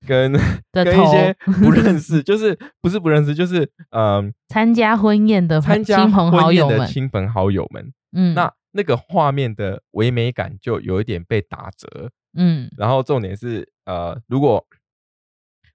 [0.06, 0.32] 跟
[0.72, 8.52] 跟一些不认 识，就是不是不认识，就是嗯，参加婚宴的参加亲朋好友们，亲朋好友们，嗯，那。
[8.72, 14.62] 那个画面的唯美感就有一点被打折，嗯，然后重点是，呃，如果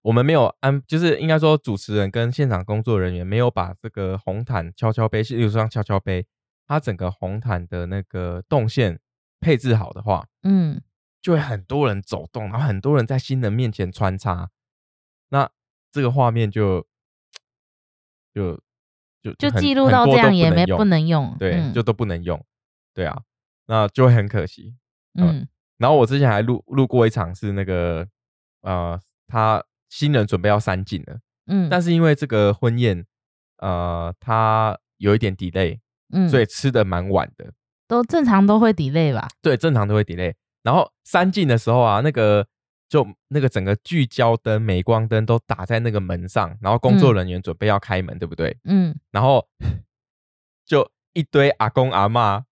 [0.03, 6.25] 我们没有安，就是应该说主持人跟现场工作人员没有把这个红毯悄悄杯，例如说悄悄杯，
[6.65, 8.99] 它整个红毯的那个动线
[9.39, 10.81] 配置好的话，嗯，
[11.21, 14.49] 就会很多人走动，然后很多人在新人面前穿插，
[15.29, 15.49] 那
[15.91, 16.87] 这个画面就
[18.33, 18.59] 就
[19.21, 22.43] 就就记录到这样也没不能用，对，就都不能用。
[22.93, 23.21] 对啊，
[23.67, 24.75] 那就会很可惜。
[25.13, 28.07] 嗯，然后我之前还录录过一场，是那个
[28.61, 33.05] 呃，他新人准备要三进了，嗯，但是因为这个婚宴，
[33.57, 35.79] 呃，他有一点 delay，
[36.13, 37.51] 嗯，所以吃的蛮晚的。
[37.89, 39.27] 都正常都会 delay 吧？
[39.41, 40.33] 对，正常都会 delay。
[40.63, 42.47] 然后三进的时候啊，那个
[42.87, 48.57] 就那个整个聚焦灯、镁光灯都打在那个门上，然后工作人员准备要开门，对不对？
[48.63, 49.45] 嗯，然后
[50.65, 52.45] 就一堆阿公阿妈。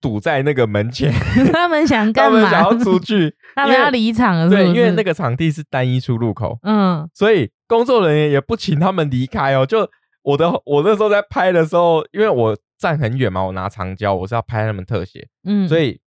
[0.00, 1.12] 堵在那个门前，
[1.52, 2.38] 他们想干嘛？
[2.38, 4.48] 他们想要出去， 他们要离场了。
[4.48, 9.66] 对，因为那个场地是单一出入口，嗯，所以工作人员也不请他们离开哦。
[9.66, 9.88] 就
[10.22, 16.00] 我的，我那时候在拍的时候，因为我站很远嘛，我拿长焦，我是要拍他们特写，嗯，所以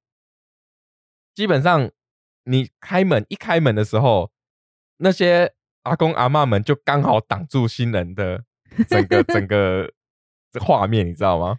[1.34, 1.90] 基本上
[2.44, 4.30] 你开门一开门的时候，
[4.98, 5.52] 那些
[5.82, 8.42] 阿公阿妈们就刚好挡住新人的
[8.88, 9.90] 整个 整个
[10.60, 11.56] 画面，你知道吗？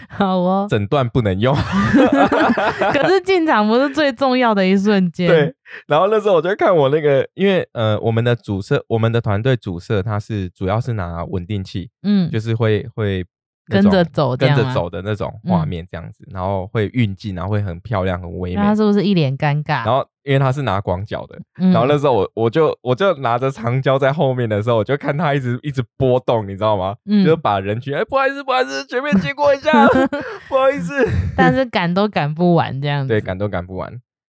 [0.08, 1.54] 好哦，整段不能用。
[2.92, 5.28] 可是进场不是最重要的一瞬间。
[5.28, 5.54] 对，
[5.86, 13.24] 然后那时候我就看我那个，因为呃，我们的主摄，我们的团队主摄，他是主要是拿稳定器，嗯，就是会会。
[13.68, 18.56] 跟着走，跟着走的那种画面，这样子，然后会运镜，然后会很漂亮，很唯美。
[18.56, 19.84] 他是不是一脸尴尬？
[19.84, 26.96] 然后，因为他是拿广角的，然后那时候我我就我就拿着长焦在后面的时候，我就看他一直一直波动，你知道吗？
[27.06, 29.86] 嗯，就把人群，哎，不好意思，不好意思，前面经过一下，
[30.48, 31.06] 不好意思。
[31.36, 33.08] 但是赶都赶不完，这样子。
[33.08, 33.92] 对，赶都赶不完，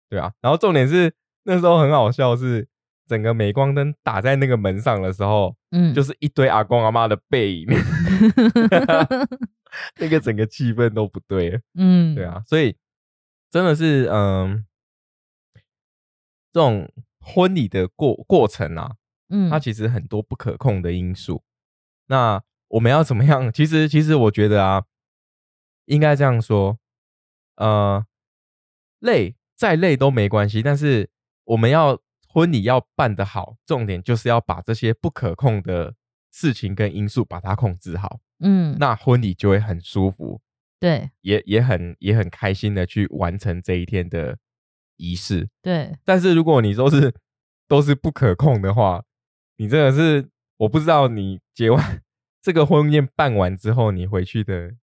[0.08, 0.30] 对啊。
[0.40, 1.12] 然后重点是
[1.44, 2.68] 那时候很好笑是。
[3.06, 7.66] 整个镁光灯打在那个门上的时候，嗯，就是一堆阿公阿妈的背影，
[10.00, 12.76] 那个整个气氛都不对，嗯，对啊，所以
[13.50, 14.64] 真的是，嗯，
[16.52, 16.90] 这种
[17.20, 18.92] 婚礼的过过程啊，
[19.28, 21.42] 嗯，它其实很多不可控的因素。
[22.06, 23.50] 那我们要怎么样？
[23.52, 24.84] 其实，其实我觉得啊，
[25.84, 26.78] 应该这样说，
[27.56, 28.06] 呃，
[29.00, 31.10] 累再累都没关系，但是
[31.44, 32.00] 我们要。
[32.34, 35.94] 婚礼要办得好，重点就是要把这些不可控的
[36.32, 40.40] 事情跟因素把它控制好，嗯，那婚礼就会很舒服，
[40.80, 44.36] 对，也也很也很开心的去完成这一天的
[44.96, 45.96] 仪式，对。
[46.04, 47.14] 但是如果你都是
[47.68, 49.04] 都是不可控的话，
[49.58, 52.02] 你真的是我不知道你结完
[52.42, 54.74] 这个婚宴办完之后，你回去的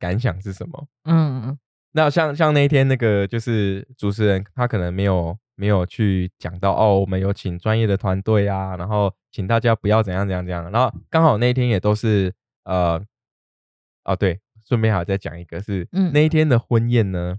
[0.00, 0.88] 感想是什么？
[1.04, 1.56] 嗯，
[1.96, 5.36] 那像像那一天那个就是主持人，他可能没有。
[5.58, 12.30] 没有去讲到哦，我们有请专业的团队啊，然后请大家不要怎样怎样怎样，然后刚好那一天也都是
[12.64, 13.02] 呃，
[14.04, 17.38] 哦对，顺便还再讲一个，是那一天的婚宴呢，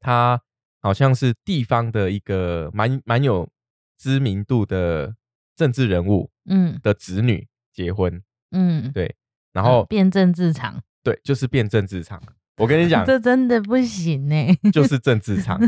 [0.00, 0.38] 他
[0.82, 3.48] 好像是地方的一个蛮蛮有
[3.96, 5.16] 知名度的
[5.56, 9.16] 政治人物，嗯，的子女结婚，嗯，对，
[9.54, 12.22] 然后变政治场，对，就是变政治场，
[12.56, 14.34] 我跟你讲，这真的不行呢，
[14.72, 15.60] 就 是政治场。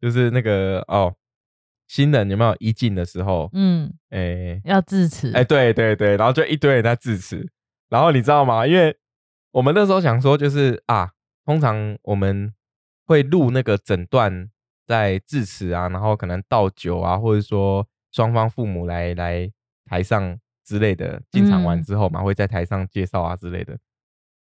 [0.00, 1.14] 就是那个哦，
[1.88, 7.48] 新人有没有一进的时候，嗯，哎，要致辞，哎，对对对，然后就一堆人在致辞，
[7.88, 8.66] 然后你知道吗？
[8.66, 8.94] 因为
[9.52, 11.12] 我们那时候想说，就是啊，
[11.46, 12.52] 通常我们
[13.06, 14.50] 会录那个整段
[14.86, 19.50] 在致辞啊，然后可能倒酒啊，或者说双方父母来来
[19.86, 23.78] 台上之类的进场完之后嘛，会在台上介绍啊之类的，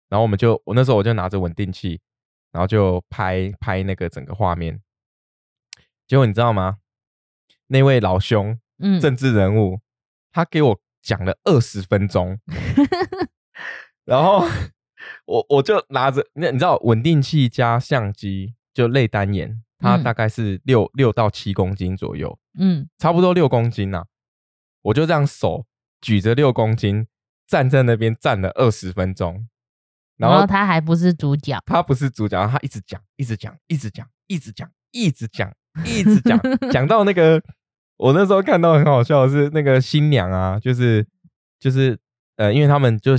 [0.10, 2.02] 然后我们就我那时候我就拿着稳定器，
[2.52, 4.82] 然后就拍拍那个整个画面。
[6.08, 6.80] 结果你知道吗？
[7.68, 9.80] 那位老兄，嗯，政治人物，
[10.32, 12.40] 他给我讲了二十分钟，
[14.06, 14.48] 然后
[15.26, 24.06] 我我就拿着那你知道稳定器加相机就类单眼，它大概是六六到七公斤左右，嗯，差不多六公斤呐。
[24.82, 25.68] 我就这样手
[26.02, 27.06] 举着六公斤
[27.46, 29.48] 站在那边站了二十分钟，
[30.20, 35.52] 然后他还不是主角，他不是主角，他一直讲，一直讲，一直讲，一直讲，一直讲。
[35.86, 36.38] 一直讲
[36.72, 37.42] 讲到那个，
[37.96, 41.06] 我那时候看到很好笑的是那个新娘啊，就是
[41.60, 41.98] 就是
[42.36, 43.14] 呃，因为他们就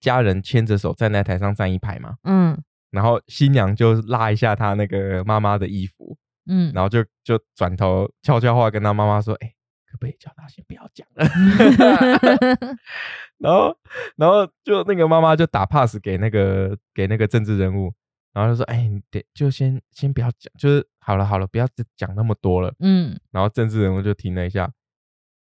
[0.00, 2.56] 家人牵着手站在台上站一排嘛，嗯，
[2.92, 6.16] 然后新娘就拉一下她那个妈妈的衣服，
[6.48, 9.52] 嗯，然后就就转头悄悄话跟她妈妈说，哎，
[9.90, 11.28] 可不可以叫她先不要讲了？
[13.38, 13.76] 然后
[14.16, 17.92] 然后就那个妈妈就打 pass 给那个给那个政治人物。
[18.34, 24.70] 然后就说：“哎，你得就先先不要讲，就是好了好了，不要讲那么多了。”嗯，然后政治人物就停了一下，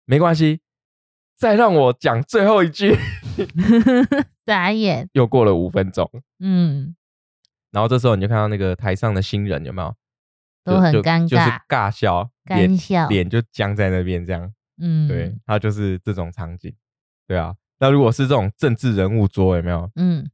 [0.06, 0.60] 没关系，
[1.36, 2.95] 再让我讲最后一句。
[4.45, 6.08] 眨眼，又过了五分钟。
[6.39, 6.95] 嗯，
[7.71, 9.95] 然后这时候你就看到那个台上的新人有没有
[10.63, 14.53] 都很尴尬，就是尬笑，干笑，脸就僵在那边这样。
[14.79, 16.75] 嗯，对，他就是这种场景。
[17.25, 19.91] 对啊，那如果是这种政治人物桌有没有？
[19.97, 20.25] 嗯，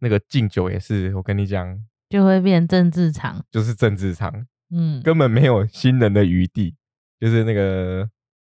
[0.00, 1.82] 那个敬酒也是，我跟你讲。
[2.10, 6.76] 就会变政治场，就是政治场，嗯，根本没有新人的余地，
[7.18, 8.06] 就是那个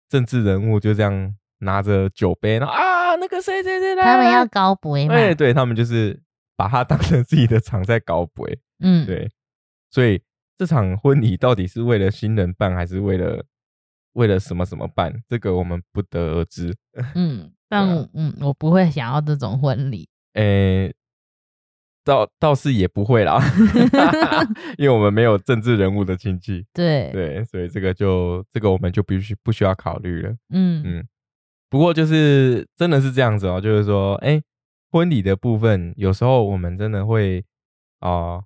[0.07, 6.21] 政治人物就这样拿着酒杯，然后啊，那个谁谁谁他们要高杯嘛，对对，他们就是
[6.55, 9.31] 把他 当成自己的场在高杯，嗯，对，
[9.89, 10.21] 所以
[10.59, 13.45] 这场婚礼到底是为了新人办，还是为了
[14.13, 15.11] 为了什么什么办？
[15.27, 16.75] 这个我们不得而知。
[17.15, 20.93] 嗯，但嗯，我不会想要这种婚礼，诶。
[22.05, 23.39] 倒倒是也不会啦，
[24.77, 26.65] 因为我们没有政治人物的亲戚。
[26.73, 30.29] 对对，所以这个就这个我们就必须不需要考虑了。
[30.49, 31.07] 嗯嗯，
[31.69, 34.41] 不过就是真的是这样子哦，就是说，哎，
[34.91, 37.45] 婚礼的部分有时候我们真的会
[38.01, 38.43] 啊，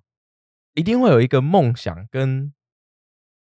[0.74, 2.52] 一定会有一个梦想跟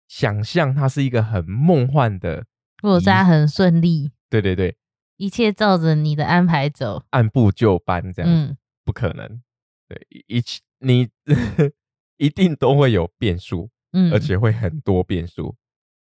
[0.07, 2.45] 想象，它是一个很梦幻的，
[2.81, 4.11] 或者很顺利。
[4.29, 4.73] 对对对，
[5.17, 9.41] 一切照着你的安排走，按部就班这样子，不可能。
[9.87, 11.09] 对，一起你
[12.17, 15.55] 一定都会有变数，嗯，而且会很多变数。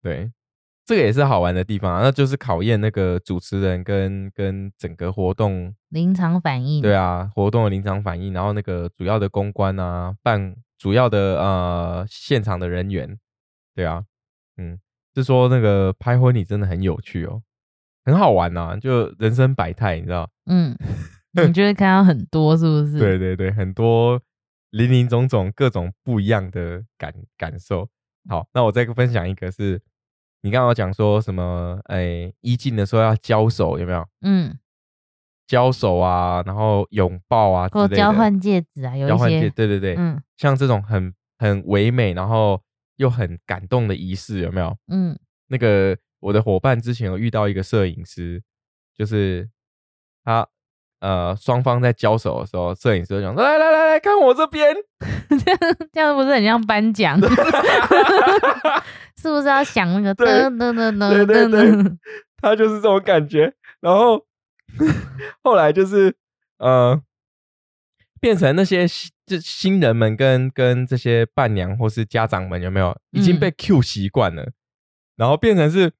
[0.02, 0.30] 对，
[0.84, 6.82] 这个也是好玩的地方啊，那就是考验那个主持人跟跟整个活动临场反应。
[6.82, 13.18] 对啊，活动的临场反应，然后那个主要的公关啊，办主要的呃现场的人员，
[13.74, 14.04] 对啊，
[14.56, 14.78] 嗯，
[15.14, 17.42] 是说那个拍婚礼真的很有趣哦，
[18.04, 20.28] 很好玩呐，就人生百态，你知道？
[20.46, 20.76] 嗯。
[21.32, 22.98] 你就会看到很多，是不是？
[22.98, 24.20] 对对对，很多
[24.70, 27.88] 林林总总、各种不一样的感感受。
[28.28, 29.80] 好，那我再分享一个，是
[30.42, 31.78] 你刚刚讲说什么？
[31.84, 34.04] 哎，一进的时候要交手，有没有？
[34.22, 34.58] 嗯，
[35.46, 42.60] 交手啊，然后拥抱啊，或交换戒指啊，有交换戒，对对对，嗯，像这种很很唯美，然后
[42.96, 44.76] 又很感动的仪式，有没有？
[44.88, 48.42] 嗯，那个我的伙伴之前有遇到一个摄影师，
[48.96, 49.50] 就是
[50.24, 50.46] 他。
[51.00, 54.76] 呃，双方在交手的时候，摄影师讲：“来来来来看我这边，
[55.42, 55.58] 这样
[55.90, 57.18] 这样不是很像颁奖？
[59.16, 61.96] 是不是要想那个噔噔噔噔噔噔？
[62.36, 63.50] 他就是这种感觉。
[63.80, 64.26] 然后
[65.42, 66.14] 后来就是
[66.58, 67.00] 呃，
[68.20, 68.86] 变成那些
[69.24, 74.52] 就新人们跟跟这些伴娘或是家长们有没有已经被 Q 习惯了，
[75.16, 75.90] 然后变成是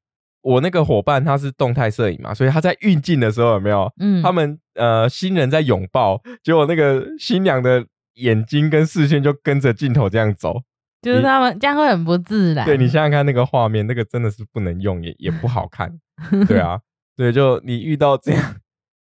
[0.43, 3.93] 我那个伙伴他是动态摄影嘛，所以他在运镜的时候有没有？
[3.99, 7.85] 嗯，他们呃新人在拥抱，结果那个新娘的
[8.15, 10.63] 眼睛跟视线就跟着镜头这样走。
[11.03, 12.67] 就是他们这样会很不自然。
[12.67, 15.99] 对你想想看那个画面，那个真的是不能用，也也不好看。
[16.47, 16.79] 对啊，
[17.17, 18.57] 对，就你遇到这样，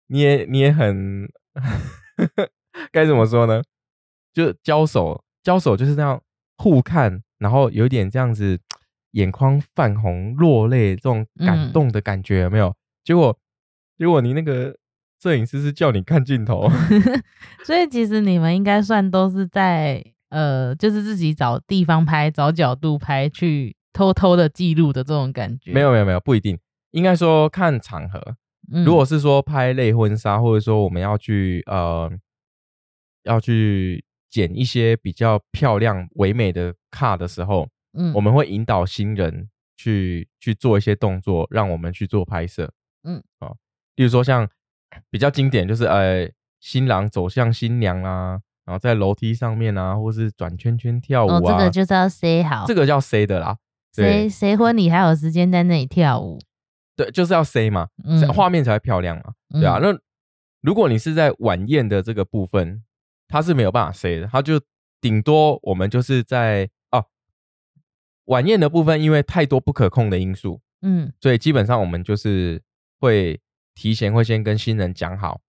[0.07, 1.29] 你也你也很
[2.91, 3.61] 该怎么说呢？
[4.33, 6.19] 就交手，交手就是这样
[6.57, 8.59] 互看，然后有点这样子
[9.13, 12.75] 眼眶泛红、落泪这种感动的感觉，有没有？
[13.03, 13.35] 结果
[13.97, 14.77] 结果你那个
[15.19, 16.69] 摄影师是叫你看镜头，
[17.65, 20.03] 所以其实你们应该算都是在。
[20.29, 25.71] 呃，就是自己找地方拍，找角度拍，去偷偷的记录的这种感觉。
[25.71, 26.57] 没有没有没有，不一定。
[26.89, 28.35] 应该说看场合。
[28.83, 32.11] 如果是说拍类婚纱，或者说我们要去呃
[33.25, 42.71] 要去剪一些比较漂亮唯美的卡的时候，嗯，我们会引导新人去去做一些动作，让我们去做拍摄。
[43.03, 43.53] 嗯，啊，
[43.95, 44.49] 例如说像
[45.09, 46.29] 比较经典就是呃
[46.59, 48.39] 新郎走向新娘啊。
[48.65, 53.57] 然后在楼梯上面啊，或是转圈圈跳舞啊，这个就是要 say 好，这个叫 say 的啦。
[53.93, 56.39] 谁谁婚礼还有时间在那里跳舞？
[56.95, 57.89] 对，就是要 say 嘛，
[58.33, 59.79] 画面才会漂亮嘛，对啊。
[59.81, 59.93] 那
[60.61, 62.81] 如果你是在晚宴的这个部分，
[63.27, 64.61] 它是没有办法 say 的，它就
[65.01, 66.69] 顶多我们就是在哦
[68.25, 72.61] 晚宴的部分，因为太多不可控的因素，嗯，所以基本上我们就是
[72.99, 73.39] 会
[73.75, 75.41] 提前会先跟新人讲好，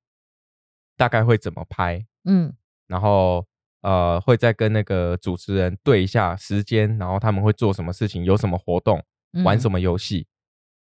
[0.97, 2.55] 大概会怎么拍，嗯。
[2.87, 3.47] 然后
[3.81, 9.03] 呃，会再跟那个主持人对一下时间，然后他们会做什么事情，有什么活动，
[9.43, 10.27] 玩什么游戏，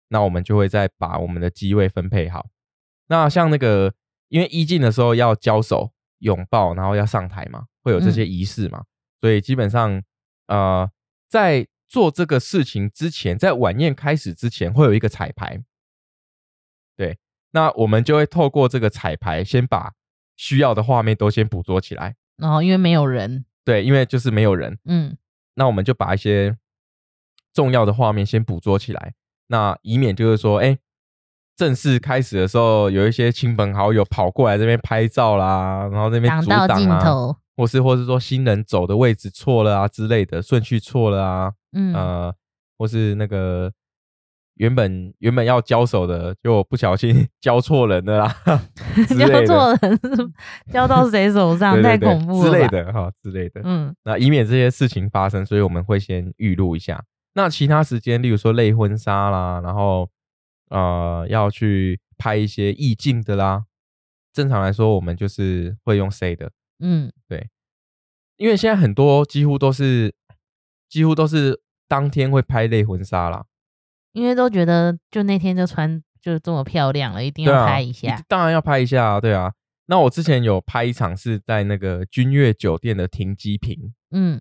[0.09, 2.51] 那我们就会再把我们的机位分配好。
[3.07, 3.95] 那像那个，
[4.28, 8.84] 因为一进的时候要交手、拥抱，然后要上台嘛，会有这些仪式嘛，
[9.20, 10.03] 所以基本上
[10.47, 10.88] 呃，
[11.28, 15.62] 在做这个事情之前，在晚宴开始之前，会有一个彩排。
[16.97, 17.18] 对，
[17.51, 19.93] 那我们就会透过这个彩排，先把。
[20.37, 25.16] 需要的画面都先捕捉起来，然后因为没有人，对，因为就是没有人，嗯，
[25.55, 26.57] 那我们就把一些
[27.53, 29.14] 重要的画面先捕捉起来，
[29.47, 30.76] 那以免就是说，哎，
[31.55, 42.34] 正式开始的时候，有一些亲朋好友跑过来这边拍照啦，然后那边阻挡啊，或是或是说新人走的位置错了啊之类的，顺序错了啊，嗯，呃，
[42.78, 43.72] 或是那个。
[44.59, 48.36] 原本原本要交手的，就不小心 交错人了啦，
[49.18, 50.00] 交错人
[50.72, 51.82] 交到谁手上？
[51.82, 53.61] 太恐怖了之类的哈，之类的。
[53.64, 57.05] 嗯，那以免这些事情发生，所以我们会先预录一下。
[57.32, 60.09] 那其他时间，例如说类婚纱啦，然后
[60.70, 63.64] 呃要去拍一些意境的啦，
[64.32, 66.52] 正常来说，我们就是会用 C 的。
[66.85, 67.49] 嗯，对，
[68.37, 70.14] 因为现在很多几乎都是
[70.89, 73.47] 几乎都是当天会拍类婚纱啦。
[74.12, 78.22] 因为都觉得就那天就穿就这么漂亮了，一定要拍一下。
[78.28, 79.55] 当然要拍一下啊，对啊。
[79.87, 84.41] 那我之前有拍一场是在那个君悦酒店的停机坪，嗯，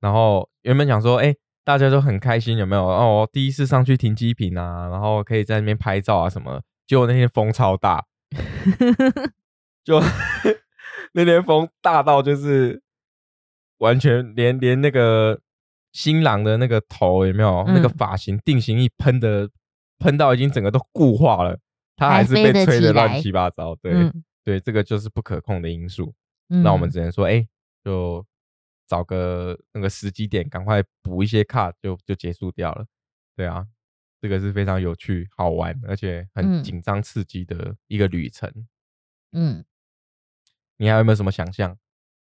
[0.00, 2.84] 然后原本想说，哎，大家都很开心，有没有？
[2.84, 6.62] 哦，第一次上去停机坪啊，然后可以在那边拍照啊什么。
[6.86, 8.04] 结果那天风超大，
[9.84, 10.00] 就
[11.16, 12.80] 那天风大到就是
[13.78, 15.40] 完全连连那个。
[15.92, 19.48] 新郎的那个头有没有那个发型定型一喷的
[19.98, 21.58] 喷到已经整个都固化了，
[21.96, 23.74] 他还是被吹的乱七八糟。
[23.76, 24.12] 对
[24.44, 26.14] 对，这个就是不可控的因素。
[26.48, 27.48] 那我们只能说，哎，
[27.82, 28.22] 就
[28.86, 32.84] 找个那个时机点，赶快补一些卡，就就结束掉了。
[33.34, 33.66] 对啊，
[34.20, 38.52] 这个是非常有趣、好玩，而且很紧张刺激的一个旅程。
[39.32, 39.64] 嗯，
[40.78, 41.76] 你还有没有什么想象？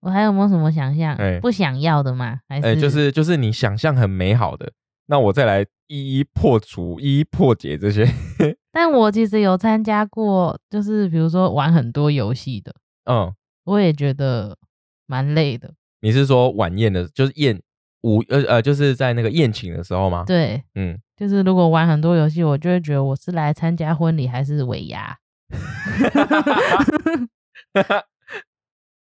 [0.02, 1.16] 我还有没有什么想象？
[1.42, 2.40] 不想要的吗？
[2.50, 4.72] 还是就是就是你想象很美好的，
[5.06, 8.08] 那我再来一一破除、一一破解这些。
[8.74, 12.74] 但我其实有参加过，就是比如说玩很多游戏的，
[13.06, 13.32] 嗯，
[13.66, 14.58] 我也觉得
[15.06, 15.74] 蛮累的。
[16.00, 17.62] 你是说晚宴的，就是宴
[18.02, 20.24] 午呃呃，就是在那个宴请的时候吗？
[20.26, 25.16] 对，嗯，就是如果玩很多游戏，我就会觉得我是来参加婚礼还是尾牙？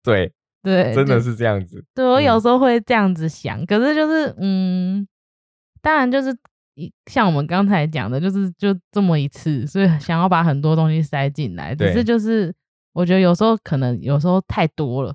[0.03, 0.31] 对。
[0.61, 1.83] 对，真的是这样子。
[1.93, 5.05] 对我有时候会这样子想，可是就是，嗯，
[5.81, 6.33] 当然就是
[6.75, 12.55] 一像我们刚才讲的，就是就这么一次，所以想要把很多东西塞进来，只是就是
[12.93, 15.13] 我觉得有时候可能有时候太多了。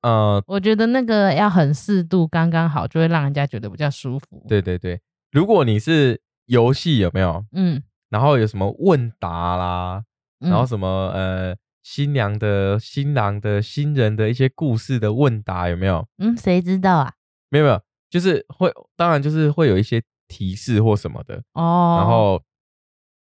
[0.00, 4.46] 呃，我觉得那个要很适度，刚刚好，就会让人家觉得比较舒服。
[4.48, 4.98] 对对对，
[5.30, 7.44] 如果你是游戏有没有？
[7.52, 10.02] 嗯，然后有什么问答啦？
[10.38, 11.54] 然后什么呃
[11.84, 16.04] 新娘的新郎的新人的一些故事的问答有没有？
[16.18, 17.12] 嗯，谁知道啊？
[17.50, 17.80] 没有没有，
[18.10, 21.98] 就是会，当然就是会有一些提示或什么的哦。
[22.00, 22.42] 然后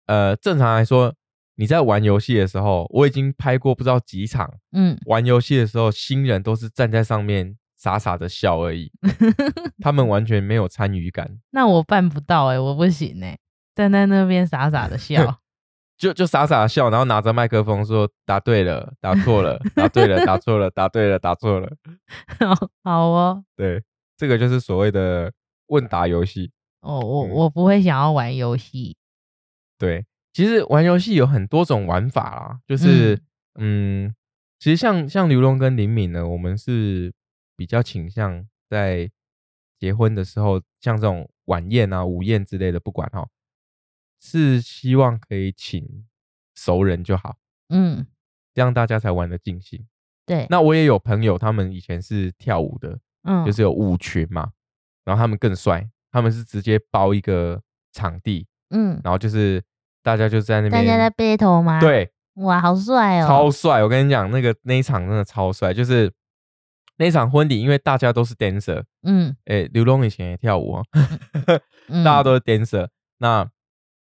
[0.06, 1.12] 呃，正常来说，
[1.56, 7.58] 你在玩游戏的时候，我已经拍过不知道几场，嗯，玩游戏的时候，新人都是站在上面。
[7.74, 8.92] 傻傻的笑而已，
[9.82, 11.40] 他们完全没有参与感。
[11.50, 13.36] 那我办不到哎，我不行哎，
[13.74, 15.40] 站在那边傻傻的笑，
[16.02, 21.70] 就就傻傻笑，然后拿着麦克风说答对了，答错了，答对了，答错了，答对了，答错了。
[22.82, 23.80] 好哦，对，
[24.16, 25.32] 这个就是所谓的
[25.68, 26.50] 问答游戏。
[26.80, 28.96] 哦，我我不会想要玩游戏。
[29.78, 33.20] 对，其实玩游戏有很多种玩法啦，就是
[33.60, 34.12] 嗯，
[34.58, 37.12] 其实像像刘龙跟林敏呢，我们是。
[37.54, 39.08] 比较倾向在
[39.78, 43.28] 结婚的时候，像这种晚宴啊、午宴之类的，不管哈，
[44.22, 46.06] 是希望可以请
[46.54, 47.36] 熟人就好，
[47.70, 48.06] 嗯，
[48.54, 49.84] 这样大家才玩的尽兴。
[50.24, 54.52] 对，那我也有朋友，他们以前是跳舞的，嗯，就是有舞群嘛，
[55.04, 57.60] 然后他们更帅，他们是直接包一个
[57.92, 59.62] 场地，嗯，然后就是
[60.02, 61.80] 大家就在那边，大家在 battle 吗？
[61.80, 63.82] 对，哇，好帅哦，超帅！
[63.82, 66.12] 我跟你讲，那个那一场真的超帅，就是。
[66.98, 70.82] 那场婚礼，因为大家都是 dancer，嗯，哎，刘龙以前也跳舞啊，
[72.04, 72.86] 大家都是 dancer，
[73.18, 73.50] 那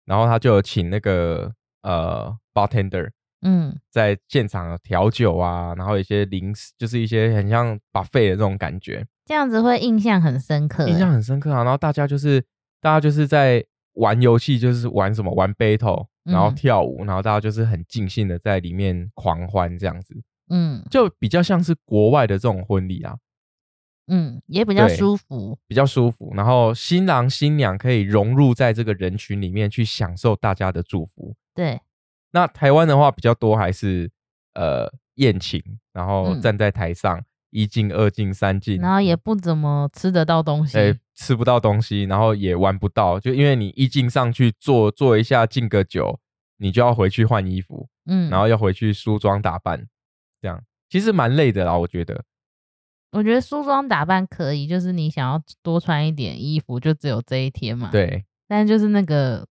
[0.08, 1.52] 然后他就请那个
[1.82, 3.10] 呃 bartender，
[3.42, 11.62] 嗯，在现场调酒啊，然后一些零食，就是一些很像 buffet 的这种感觉，这样子会印象很深刻，印象很深刻啊。
[11.62, 12.42] 然后大家就是
[12.80, 13.62] 大家就是在
[13.94, 20.14] 玩游戏，就是玩什么玩 battle，然后跳舞，然后大家就是很尽兴的在里面狂欢这样子。
[20.50, 23.14] 嗯，就比较像是国外的这种婚礼啊，
[24.08, 26.32] 嗯，也比较舒服，比较舒服。
[26.34, 31.34] 然后新郎新娘可以融入在这个人群里面去享受大家的祝福。
[31.54, 31.80] 对，
[32.32, 34.10] 那台湾的话比较多还是
[34.54, 40.78] 呃宴请，然后站在台上一敬二敬三敬，然后也不怎么吃得到东西，
[41.14, 46.18] 吃不到东西，然后也玩不到，就因为你一敬上去坐坐一下敬个酒，
[46.56, 49.86] 你就要回去换衣服，嗯，然后要回去梳妆打扮。
[50.40, 52.24] 这样其实蛮累的啦，我觉得。
[53.10, 57.88] 我觉得梳妆打扮可以，就是你想要多穿一点衣服，就只有这一天嘛。
[57.90, 58.24] 对。
[58.46, 59.46] 但就是那个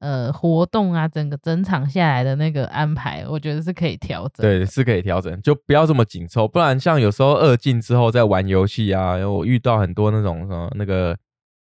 [0.00, 4.42] 呃活动啊，整个整场下来的那个安排，我觉得是可以调整。
[4.42, 6.48] 对，是可以调整，就不要这么紧凑。
[6.48, 11.16] 不然像有时候二进之后在玩游戏啊，我遇到很多那种什么那个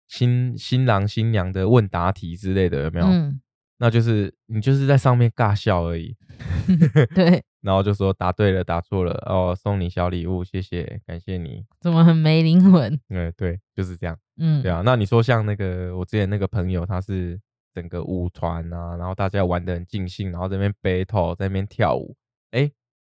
[0.09, 3.07] 新新郎新娘的问答题之类的，有没有？
[3.07, 3.41] 嗯。
[3.79, 6.17] 那就是你就是在上面尬笑而已。
[7.15, 7.45] 对。
[7.67, 11.67] 然后就说答对了，答错了哦，送你小礼物，谢谢，感谢你。
[11.81, 12.97] 怎么很没灵魂？
[13.09, 14.17] 嗯，对，就是这样。
[14.37, 14.83] 嗯，对啊。
[14.85, 17.41] 那你说像那个我之前那个朋友，他是
[17.75, 22.17] 整个舞团啊，然后大家玩的很尽兴，然后在那边 battle，在那边跳舞，
[22.53, 22.71] 哎，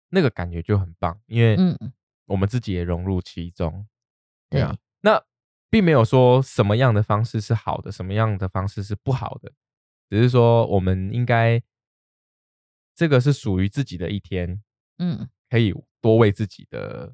[0.10, 1.58] 那个感觉就很棒，因为
[2.26, 3.86] 我们自己也融入其中。
[4.50, 4.74] 对啊。
[5.02, 5.22] 那
[5.70, 9.52] 并没有说什么样的方式是好的，什么样的方式是不好的，
[10.10, 11.62] 只是说我们应该。
[12.96, 14.62] 这个是属于自己的一天，
[15.00, 17.14] 嗯，可以多为自己的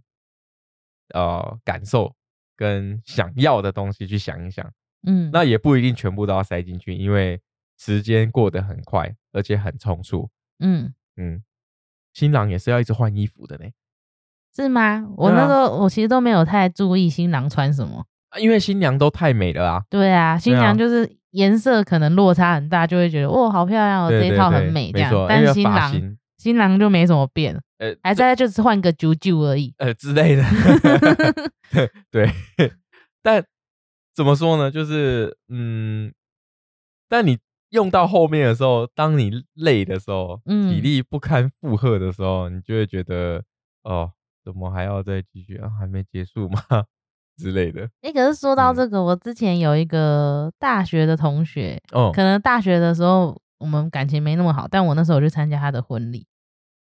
[1.14, 2.16] 呃感受
[2.56, 4.72] 跟想要的东西去想一想，
[5.08, 7.42] 嗯，那也不一定全部都要塞进去，因为
[7.80, 10.30] 时间过得很快，而且很匆促，
[10.60, 10.94] 嗯。
[11.18, 11.44] 嗯，
[12.14, 13.66] 新郎也是要一直换衣服的呢，
[14.56, 15.06] 是吗？
[15.18, 18.08] 我那时候我其实都没有太注意新郎穿什么，
[18.40, 21.18] 因为新娘都太美了啊，对啊，新娘就是。
[21.32, 25.14] 颜色可能落差很大，就会觉得哇，好漂亮哦，这一套很美这样。
[25.28, 30.44] 但新郎新郎就没什么变，呃，还在就是换个九九而已，呃之类的。
[32.12, 32.30] 对，
[33.22, 33.44] 但
[34.16, 34.70] 怎么说呢？
[34.72, 36.12] 就是嗯，
[37.08, 37.38] 但你
[37.70, 43.44] 用到后面的时候，当你累的时候，体力不堪负荷的时候，你就会觉得
[43.84, 44.12] 哦，
[44.44, 45.70] 怎么还要再继续啊？
[45.80, 46.62] 还没结束吗？
[47.38, 56.28] 之类的，哎，可是说到这个，我之前有一个大学的同学，哦，可能大学的时候我们感情没那么好，但我那时候去参加他的婚礼，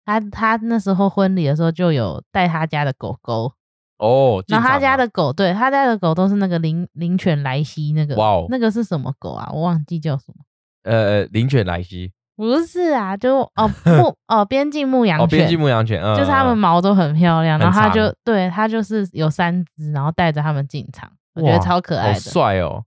[0.06, 3.54] 他他那时候婚礼的时候就有带他家的狗狗，
[3.98, 9.50] 哦，然后他家的狗，对他家的狗都是那个灵灵犬莱西那个，哇哦，那个是什么狗啊？
[9.54, 10.44] 我忘记叫什么，
[10.84, 12.12] 呃，灵犬莱西。
[12.40, 22.86] 不是啊，就哦牧 哦边境牧羊犬，边境牧羊犬，就是它们毛都很漂亮，然后他就对它就是有三只，然后带着它们进场，我觉得超可爱的，帅哦。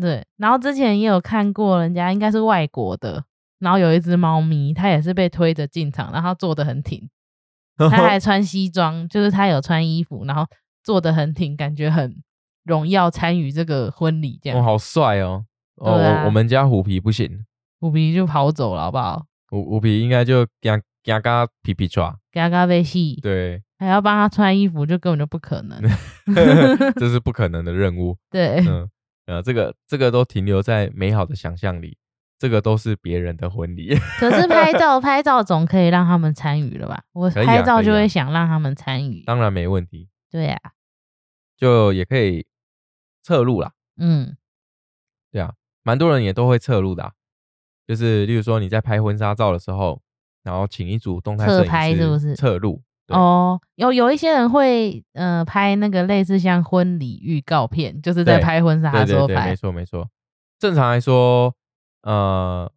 [0.00, 3.22] 对，然后之前也有看过人家应该是外国的，
[3.58, 7.06] 然后有一只猫咪，它也是被推着进场，然后坐得很挺，
[7.76, 10.46] 它还穿西装，就是它有穿衣服，然后
[10.82, 12.16] 坐得很挺，感觉很
[12.64, 14.58] 荣耀参与这个婚礼这样。
[14.58, 15.44] 哦，好帅哦！
[15.76, 17.44] 哦，我们家虎皮不行。
[17.80, 19.26] 虎皮就跑走了，好不好？
[19.48, 25.80] 虎虎皮应该就嘎嘎嘎皮皮抓，嘎嘎被戏，对，还要帮他穿衣服，就根本就不可能
[26.98, 28.16] 这是不可能的任务。
[28.30, 28.90] 对，嗯，
[29.26, 31.96] 呃，这个这个都停留在美好的想象里，
[32.38, 33.96] 这个都是别人的婚礼。
[34.18, 37.02] 可是拍照拍照总可以让他们参与了吧？
[37.12, 40.08] 我拍照就会想让他们参与，当然没问题。
[40.30, 40.58] 对呀，
[41.56, 42.46] 就也可以
[43.22, 43.72] 侧录啦。
[43.96, 44.36] 嗯，
[45.32, 47.12] 对啊，蛮多人也都会侧录的。
[47.88, 50.00] 就是例如说你在拍婚纱照的时候，
[50.44, 52.82] 然后请一组动态摄影师侧录。
[53.06, 59.48] 哦，有有一些人会呃拍那个类似像婚礼预告片，就是在拍婚纱的时候拍。
[59.48, 60.06] 没错没错。
[60.58, 61.54] 正常来说，
[62.02, 62.70] 呃，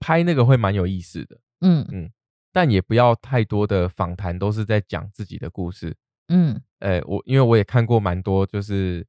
[0.00, 1.38] 拍那个会蛮有意思的。
[1.62, 2.10] 嗯嗯，
[2.52, 5.96] 但也不要太多的访谈都是在讲自己的故事。
[6.28, 9.06] 嗯，哎，我因为我也看过蛮多，就是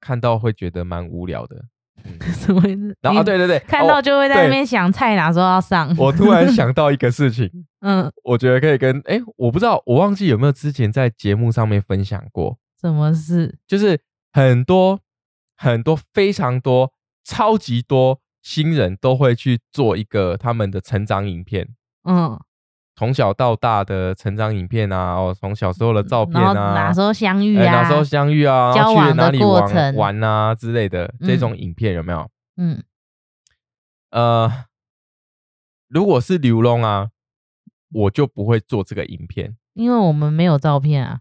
[0.00, 1.64] 看到会觉得蛮无聊的。
[2.34, 2.96] 什么意思？
[3.00, 5.94] 然后对对对，看到就会在那边想菜哪时候要上。
[5.98, 7.50] 我突然想到一个事情，
[7.80, 12.58] 嗯，我觉得可以跟哎，我不知道，我忘记有没有之前在节目上面分享过。
[12.80, 13.58] 什么事？
[13.66, 14.00] 就是
[14.32, 15.00] 很多
[15.56, 16.92] 很多非常多
[17.24, 21.68] 超级多新人都会去做一个他们的成长影片。
[22.08, 22.38] 嗯。
[22.94, 32.28] 从小到大的成长影片啊，哦，从小时候的照片啊，哪时候相遇啊，哪时候相遇啊，交往的过程玩啊之类的这种影片有没有？
[32.58, 32.82] 嗯，
[34.10, 34.66] 呃，
[35.88, 37.08] 如果是刘龙啊，
[37.92, 41.20] 我就不会做这个影片，因为我们没有照片啊。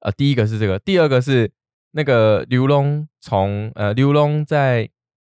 [0.00, 1.50] 呃，第一个是这个，第二个是
[1.92, 4.90] 那个刘龙从呃刘龙在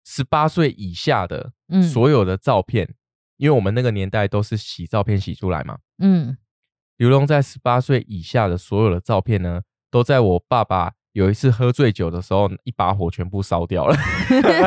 [0.04, 1.52] 十八岁以下的
[1.82, 2.94] 所有的照片。
[3.40, 6.36] 因为我们那个年代都是洗照片洗出来嘛，嗯，
[6.98, 13.96] 刘龙在十八岁以下的所有的照片呢，都在我爸爸有一次喝醉酒的时候，一把火全部烧掉了。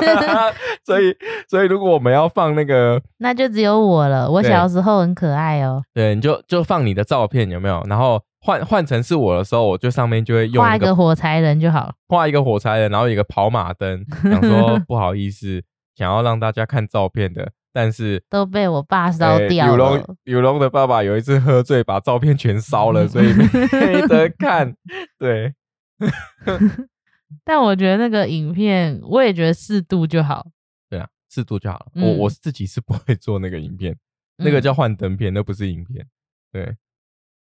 [0.84, 1.16] 所以，
[1.48, 4.30] 所以如果我们要放那个， 那就只有我了。
[4.30, 5.84] 我小时候很可爱哦。
[5.94, 7.82] 对，你就就放你的照片有没有？
[7.88, 15.64] 然后换换成是我的时候，我就上面就会用画一个火柴人就好了，画一个火柴人，然后一个跑马灯，想说 不好意思，
[15.96, 17.52] 想要让大家看照片的。
[17.74, 19.72] 但是都被我爸烧掉了。
[19.72, 24.76] 有龙有龙的爸爸有一次喝醉，把照片全烧了，所以没得 看。
[25.18, 25.56] 对，
[27.44, 30.46] 但我觉得那个影片，我也觉得适度就好。
[30.88, 31.88] 对啊，适度就好了。
[31.96, 33.98] 我我自己是不会做那个影片，
[34.38, 36.06] 那个叫幻灯片，那不是影片。
[36.52, 36.76] 对，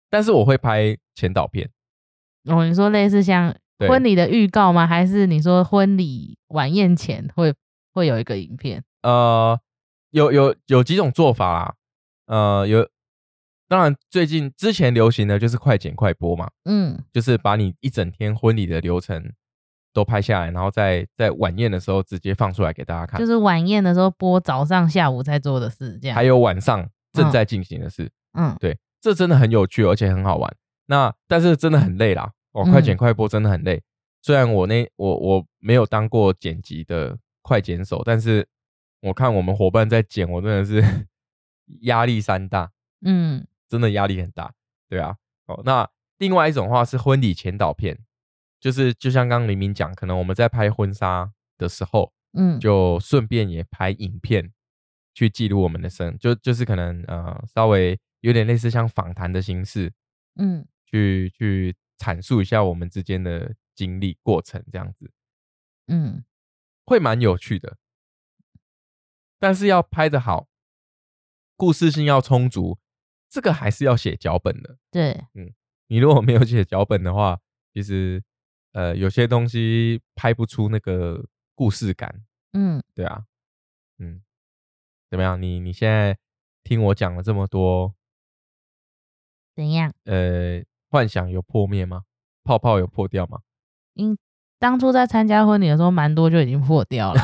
[0.09, 1.69] 但是我会拍前导片。
[2.45, 3.53] 哦，你说类似像
[3.89, 4.87] 婚礼的预告吗？
[4.87, 7.53] 还是你说婚礼晚宴前会
[7.93, 8.85] 会有一个影片？
[9.03, 9.59] 呃。
[10.15, 11.75] 有有有几种做法啦，
[12.27, 12.89] 呃，有，
[13.67, 19.33] 当然最近之前流行的就是快剪快播嘛，嗯，就是把你一整天婚礼的流程
[19.93, 28.09] 都拍下来，然后在在晚宴的时候直接放出来给大家看，就是晚宴的时候播早上下午在做的事，这样，还有晚上正在进行的事，
[28.39, 30.57] 嗯，对，这真的很有趣，而且很好玩。
[30.87, 33.83] 那但是真的很累啦，哦，快剪快播真的很累。
[34.23, 38.47] 虽然我那我我没有当过剪辑的快剪手，但是。
[39.05, 41.07] 我看我们伙伴在剪，我真的是
[41.83, 42.73] 压力山大，
[43.05, 44.55] 嗯，真的压力很大，
[44.89, 45.89] 对啊，哦，那
[46.19, 47.99] 另外一种话是婚礼前导片，
[48.59, 54.53] 就是就像刚刚黎明讲，可能我们在拍婚纱的时候，嗯，就顺便也拍影片
[55.13, 59.93] 去记录我们的生，就就是可能呃稍微有点类似像访谈的形式，
[60.37, 65.11] 嗯，去去阐述一下我们之间的经历过程这样子，
[65.89, 66.25] 嗯，
[66.87, 67.77] 会蛮有趣的。
[69.39, 70.49] 但是要拍的好，
[71.57, 72.79] 故事性要充足，
[73.29, 74.79] 这个还是要写脚本的。
[74.91, 75.53] 对，嗯，
[75.89, 77.41] 你如果没有写脚本的话，
[77.73, 78.23] 其实
[78.73, 82.25] 呃有些东西拍不出那个故事感。
[82.53, 83.25] 嗯，对啊，
[83.99, 84.23] 嗯，
[85.11, 85.41] 怎么样？
[85.41, 86.19] 你你现在
[86.63, 87.95] 听我讲了这么多，
[89.55, 89.93] 怎样？
[90.05, 92.05] 呃，幻想有破灭吗？
[92.45, 93.41] 泡泡有破掉吗？
[93.95, 94.17] 应。
[94.65, 97.21] 当初在参加婚礼的时候，蛮多就已经破掉了。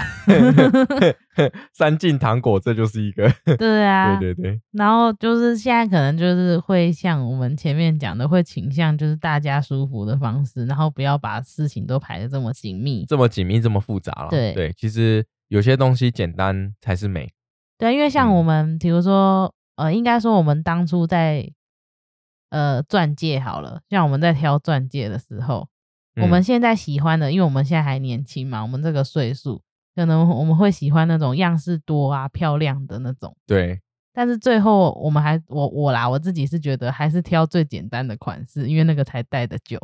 [1.73, 3.33] 三进糖果，这就是一个。
[3.57, 4.61] 对啊，对对对。
[4.73, 14.29] 然后就是现在可能就是会像我们前面讲的，会倾向就是大家舒服的方式，然后不要把事情都排的这么紧密，这么紧密，这么复杂了。
[14.29, 17.33] 对对，其实有些东西简单才是美。
[17.79, 21.51] 对，因为像我们，比如说，呃，应该说我们当初在
[22.51, 25.67] 呃钻戒好了，像我们在挑钻戒的时候。
[26.23, 29.63] 我们现在喜欢的，因为我们现在还年轻嘛，我们这个岁数，
[29.95, 33.37] 可能我们会喜欢那种样式多啊、漂亮的那种。
[33.47, 33.81] 对。
[34.13, 39.79] 但是最后我们还我我啦，我自己是觉得还是挑最简单的款式，因为那个才戴的久。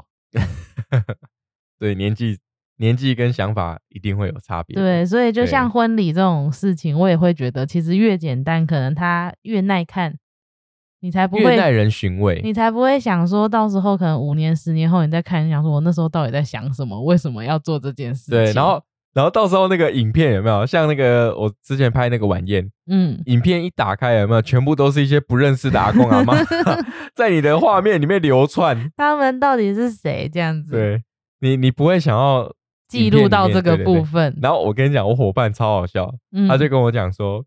[1.78, 2.36] 对，年纪
[2.78, 4.74] 年纪跟想法一定会有差别。
[4.74, 10.18] 对，所以就像婚礼这种事情，我也会觉得，其实越简单，可能它越耐看，
[11.06, 18.32] 你才不会耐人寻味，你才不会想说到时候可能五年、十年后你再看，想说我那时候到底在想什么，为什么要做这件事？
[18.32, 18.82] 对，然后。
[19.14, 26.34] 然后到时候那个影片有没有像那个我之前拍那个晚宴，嗯，影片一打开有没有全部都是一些不认识的阿公阿妈，
[27.16, 30.28] 在你的画面里面流窜，他们到底是谁？
[30.30, 31.02] 这样子，对
[31.40, 32.52] 你你不会想要
[32.88, 34.36] 记录到这个部分。
[34.42, 36.12] 然后我跟你讲，我伙伴超好笑，
[36.46, 37.42] 他就跟我讲说，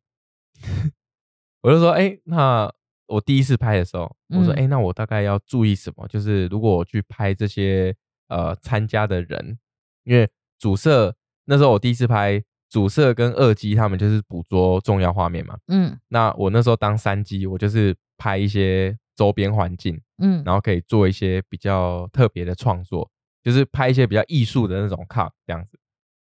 [1.62, 2.74] 我就说，哎，那
[3.10, 6.07] 我第一次拍的时候，我说，哎，那我大概要注意什么？
[6.07, 7.95] 就是如果我去拍这些
[8.28, 9.60] 呃参加的人，
[10.03, 11.16] 因为主摄。
[11.45, 12.39] 那时候我第一次拍
[12.70, 15.57] 主摄跟二机，他们就是捕捉重要画面嘛。
[15.68, 23.10] 嗯，那我那时候当三机，我就是拍一些周边环境，嗯，然后可以做一些比较特别的创作，
[23.41, 25.80] 就是拍一些比较艺术的那种 cut 这样子。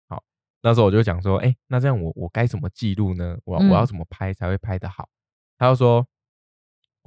[0.07, 0.21] 好，
[0.61, 3.36] 那时候我就讲说，哎，那这样我我该怎么记录呢？
[3.43, 5.09] 我我要怎么拍才会拍得好？
[5.57, 6.07] 他就说，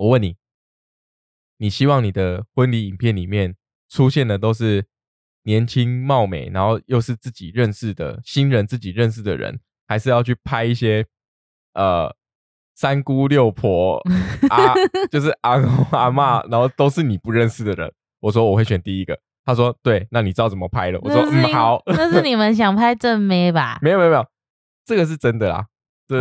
[0.00, 0.36] 我问你，
[1.58, 3.54] 你希望你的婚礼影片里面
[3.88, 4.86] 出现的都是？
[5.44, 11.06] 年轻貌美，然后又是自己认识的新人，自己认识的人，还是要去拍一些
[11.72, 12.14] 呃
[12.74, 13.96] 三姑六婆
[14.50, 14.74] 啊，
[15.10, 17.90] 就是阿公阿妈，然后都是你不认识的人。
[18.20, 21.00] 我说我会选第一个，他说对，那你知道怎么拍了？
[21.00, 23.78] 我说嗯好，那是你们想拍正妹吧？
[23.80, 24.26] 没有没有没有，
[24.84, 25.68] 这个是真的啦。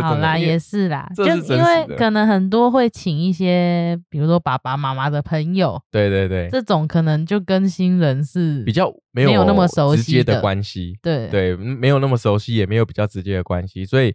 [0.02, 14.14] 好啦，也是啦，就因为可能很多会请一些，比如说爸爸妈妈的朋友，对对对，这种可能就跟新人是比较没有那么熟悉的关系，对对，没有那么熟悉，也没有比较直接的关系，所以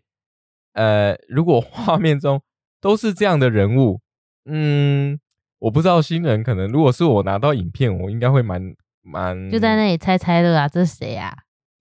[0.74, 2.42] 呃，如果 画面中
[2.80, 4.02] 都是这样的人物，
[4.46, 5.20] 嗯，
[5.60, 8.62] 我不知道新人可能如果是我拿到影片，我应该会蛮
[9.02, 11.34] 蛮就在那里猜猜乐啊，这是谁啊？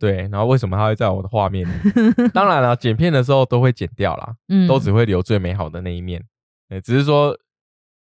[0.04, 1.72] 对，然后为什么它会在我的画面里？
[2.34, 6.22] 当然了，剪片的时候都会剪掉啦，嗯，都只会留最美好的那一面。
[6.68, 7.34] 哎，只是说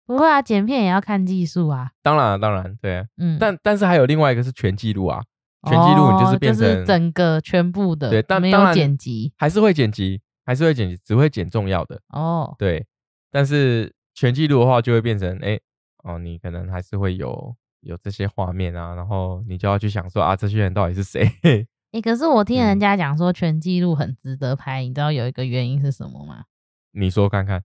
[0.06, 1.92] 不会啊，剪片也要看技术啊。
[2.02, 5.22] 当然，当然，对，嗯，但但是还有另外一个是全记录啊，
[5.68, 12.56] 全记录你就是变成整个全部的，对，但没有剪辑，还是会剪辑，还是会剪辑，只会剪重要的哦。
[12.58, 12.86] 对，
[13.30, 15.60] 但是全记录的话就会变成，哎，
[16.06, 21.30] 哦，你可能还是会有有这些画面啊，然后你就要去想说啊，这些人到底是谁？
[21.92, 26.44] 哎，可是我听人家讲说全记录很值得拍，你知道有一个原因是什么吗？
[26.94, 27.64] 你说看看。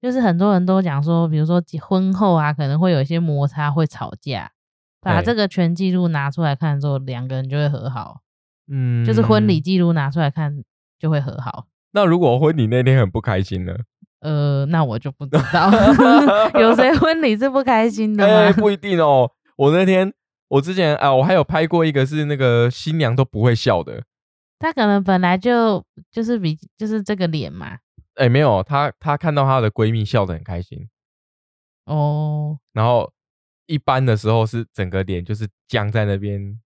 [0.00, 4.50] 就是很多人都讲说，比如说婚后啊，可能会有一些摩擦，会吵架，
[5.02, 8.20] 把这个全记录拿出来看之后，两个人就会和好。
[8.72, 10.62] 嗯，就是婚礼记录拿出来看
[10.98, 11.66] 就会和好。
[11.92, 13.74] 那如果婚礼那天很不开心呢？
[14.20, 15.70] 呃，那我就不知道，
[16.58, 18.52] 有谁婚礼是不开心的吗？
[18.56, 20.14] 不一定哦，我那天。
[20.50, 24.02] 我之前啊，我还有拍过一个是那个新娘都不会笑的，
[24.58, 27.78] 她可能本来就就是比就是这个脸嘛。
[28.16, 30.88] 哎，没有，她她看到她的闺蜜笑得很开心
[31.86, 33.12] 哦，然后
[33.66, 36.60] 一般的时候是整个脸就是僵在那边，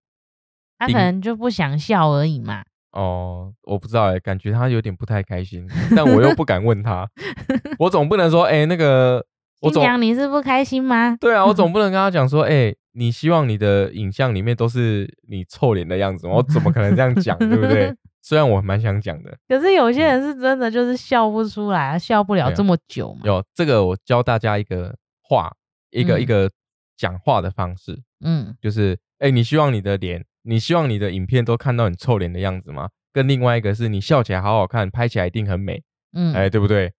[0.79, 2.65] 她可能就不想笑而已嘛。
[2.93, 7.07] 哦，我不知道哎，感觉她有点不太开心，但我又不敢问她，
[7.79, 9.23] 我总不能说哎那个
[9.61, 11.19] 新娘你是不开心吗？
[11.21, 12.75] 对啊，我总不能跟她讲说 哎。
[12.95, 17.95] 你希望你的影像里面都是你臭脸的样子，我怎么可能这样讲，对不对？
[18.23, 23.21] 虽然我蛮想讲的，可是有些人是真的就是笑不出来，笑不了这么久嘛。
[23.25, 25.53] 有这个，我教大家一个话，
[25.91, 26.51] 一个一个
[26.97, 32.89] 讲话的方式，嗯，就是，哎，你希望你的脸，你希望你的影片都看到你臭脸的样子吗？
[33.13, 35.83] 跟另外一个是你笑起来好好看，拍起来一定很美，
[36.15, 36.93] 嗯，哎，对不对？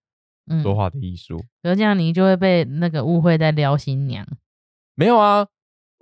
[0.48, 4.24] 嗯说话的艺术，可是这样你就会被那个误会在撩新娘，
[4.94, 5.48] 没有啊。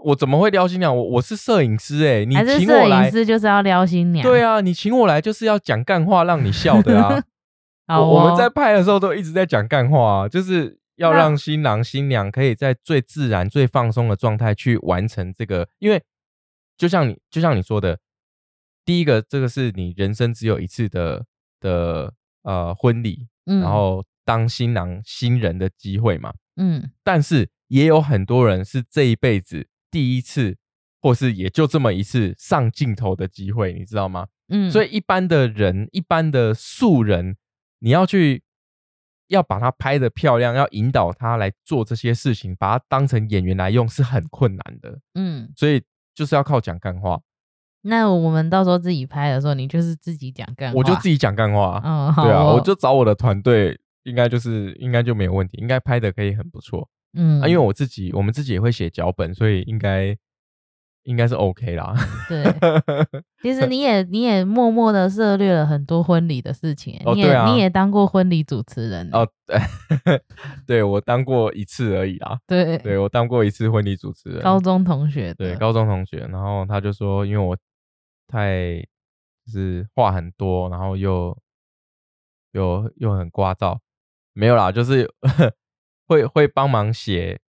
[0.03, 0.95] 我怎么会撩新娘？
[0.95, 4.23] 我我是摄影师哎，你请我来，摄影师就是要撩新娘。
[4.23, 7.23] 对啊，你请我来就是要讲干话让你笑的啊。
[7.99, 15.67] 我我们在拍的时候都一直在讲干话，啊就是要让新郎新娘可以在最自然、最放松的状态去完成这个。
[15.79, 16.01] 因为
[16.77, 17.99] 就像你就像你说的，
[18.85, 21.25] 第一个这个是你人生只有一次的
[21.59, 26.33] 的呃婚礼，然后当新郎新人的机会嘛。
[26.55, 29.67] 嗯，但是也有很多人是这一辈子。
[29.93, 30.57] 第一次，
[30.99, 34.25] 或是也就这么一次上镜头的机会，你知道吗？
[34.47, 37.37] 嗯，所以一般的人，一般的素人，
[37.77, 38.41] 你要去
[39.27, 44.99] 要把他拍的漂亮，要引导他来做这些事情，把他当成演员来用，是很困难的。
[45.13, 45.83] 嗯，所以
[46.15, 47.21] 就是要靠讲干话。
[47.83, 51.79] 那我们到时候自己拍的时候，你就是自己讲干话，我就自己讲干话。
[51.83, 56.89] 嗯，对啊，我就找我的团队，应该就是应该就没有问题，应该拍的可以很不错。
[57.13, 60.17] 嗯啊，因为我自己，我们自己也会写脚本，所以应该
[61.03, 61.93] 应该是 OK 啦。
[62.29, 62.43] 对，
[63.41, 69.59] 其实你也你也默默的涉猎了很多婚礼的事情，你也你也当过婚礼主持人哦，对，
[70.65, 72.39] 对我当过一次而已啦。
[72.47, 77.57] 对，对我当过一次婚礼主持人，高中同学，对，高中同学，然后他就说，因为我
[78.27, 78.79] 太
[79.45, 81.37] 就是话很多，然后又
[82.53, 83.77] 又又很聒噪，
[84.31, 85.07] 没有啦，就是
[86.07, 87.39] 会会帮忙写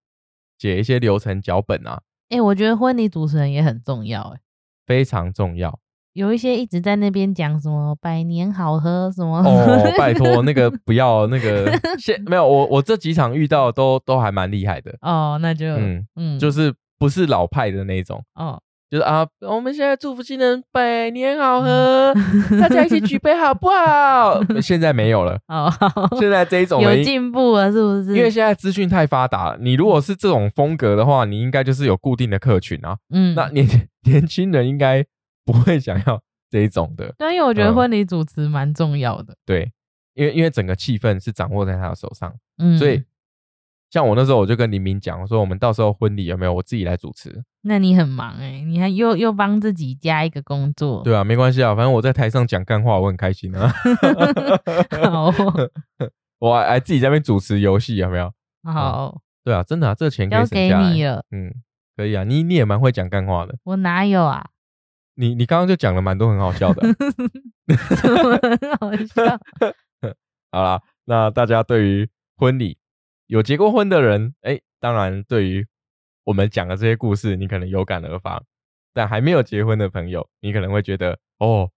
[0.59, 2.01] 写一些流程脚本啊。
[2.31, 4.41] 哎，我觉得婚礼主持人也很重要，哎，
[4.87, 5.79] 非常重要。
[6.15, 18.63] 有一些一直在那边讲什么百年好合什么哦，拜托那个不要那个，现没有我我这几场遇到都都还蛮厉害的哦，那就嗯嗯，就是不是老派的那种哦。
[18.95, 22.15] 就是啊，我们现在祝福新人百年好合，
[22.61, 24.41] 大家一起举杯好不好？
[24.63, 25.69] 现在没有了哦，
[26.21, 28.17] 现在这一种有进步了，是不是？
[28.17, 32.97] 因为现在资讯太发达了，你如果是这种风格的话，你应该就是有固定的客群啊。
[33.13, 33.67] 嗯，那年
[34.05, 35.05] 年轻人应该
[35.45, 37.13] 不会想要这一种的。
[37.19, 39.35] 对，因为我觉得婚礼主持蛮重要的。
[39.45, 39.73] 对，
[40.15, 43.03] 因为因为整个气氛是掌握在他的手上，嗯，所以。
[43.91, 47.45] 像我那时候，我就跟黎明讲，我说我们到时候婚礼有没有我自己来主持？
[47.63, 51.03] 那你很忙哎，你还又又帮自己加一个工作。
[51.05, 53.73] 对啊，没关系啊，反正我在台上讲干话，我很开心啊。
[55.11, 55.33] 好，
[56.41, 58.33] 我还自己在那边主持游戏，有没有？
[58.65, 59.21] 好。
[59.45, 61.23] 对啊，真的啊，这钱交给你了。
[61.31, 61.53] 嗯，
[61.97, 63.55] 可以啊，你你也蛮会讲干话的。
[63.65, 64.47] 我哪有啊？
[65.17, 66.83] 你你刚刚就讲了蛮多很好笑的。
[67.69, 69.39] 很好笑。
[70.51, 72.77] 好啦，那大家对于婚礼。
[73.27, 75.67] 有结过婚的人，哎，当然对于
[76.25, 78.39] 我们讲的这些故事，你可能有感而发；
[78.93, 81.71] 但还没有结婚的朋友，你可能会觉得，哦，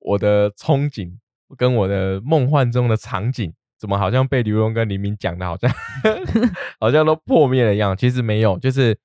[0.00, 1.18] 我的憧憬
[1.56, 5.70] 跟我的梦幻中的场景，怎么好像被刘荣跟黎明讲的，好像
[6.78, 7.96] 好像都破灭了一样。
[7.96, 8.98] 其实没有，就是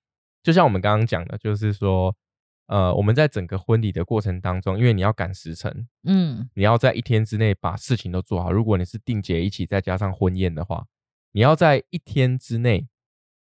[0.44, 2.14] 就像我们刚刚讲的，就是说，
[2.68, 8.52] 呃，我们在整个婚礼的过程当中，因为你要赶时辰，嗯，你要在一天之内把事情都做好。
[8.52, 10.86] 如果你是定结一起，再加上婚宴的话。
[11.32, 12.88] 你要在一天之内，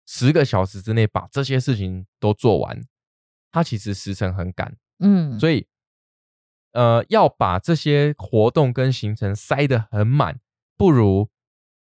[0.05, 2.81] 十个小时之内把这些事情都做完，
[3.51, 5.67] 它其实时程很赶，嗯，所以，
[6.71, 10.39] 呃，要把这些活动跟行程塞得很满，
[10.77, 11.29] 不如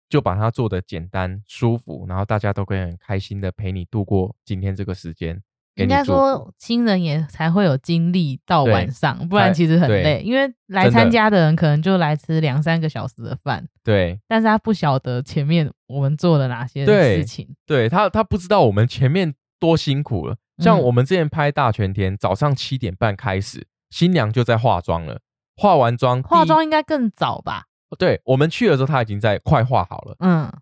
[0.09, 5.43] 就把它做的简单舒服，然后大家都可以很开心的陪你度过今天这个时间。
[5.83, 10.23] 应该说，新人也才会有精力到晚上，不然其实很累。
[10.25, 14.19] 因为来参加的人可能就来吃两三个小时的饭，对。
[14.27, 20.37] 但是他不晓得前面我们做了哪些事情，对他他不知道我们前面多辛苦了。
[20.59, 25.21] 像我们之前拍大全天，早上七点半开始，新娘就在化妆了，
[25.57, 27.67] 化完妆，化妆应该更早吧？
[27.97, 30.17] 对，我们去的时候，她已经在快化好了。
[30.19, 30.53] 嗯，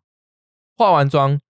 [0.76, 1.40] 化完妆。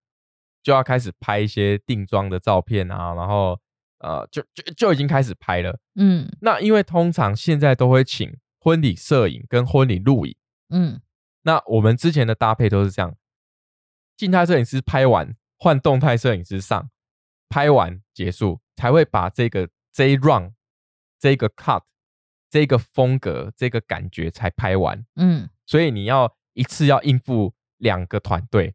[0.67, 3.57] 就要开始拍一些定妆的照片啊，然后
[3.99, 5.79] 呃，就就就已经开始拍了。
[5.95, 10.35] 嗯，那因为通常现在都会请婚礼摄影跟婚礼录影。
[10.71, 11.01] 嗯，
[11.43, 13.15] 那我们之前的搭配都是这样：
[14.17, 16.91] 静态摄影师拍完，换动态摄影师上，
[17.49, 20.53] 拍完结束，才会把这个这一 run、
[21.21, 21.83] 这个 cut、
[22.51, 25.07] 这个风格、这个感觉才拍完。
[25.15, 28.75] 嗯，所以你要一次要应付两个团队。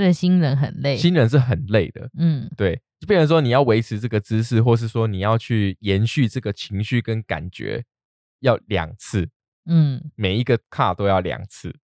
[0.00, 7.84] 对新人很累，新人是很累的，嗯，对，就变成说你要维持这个姿势，或是说你要去延续这个情绪跟感觉，
[8.38, 9.28] 要两次，
[9.66, 11.78] 嗯，每一个卡都要两次，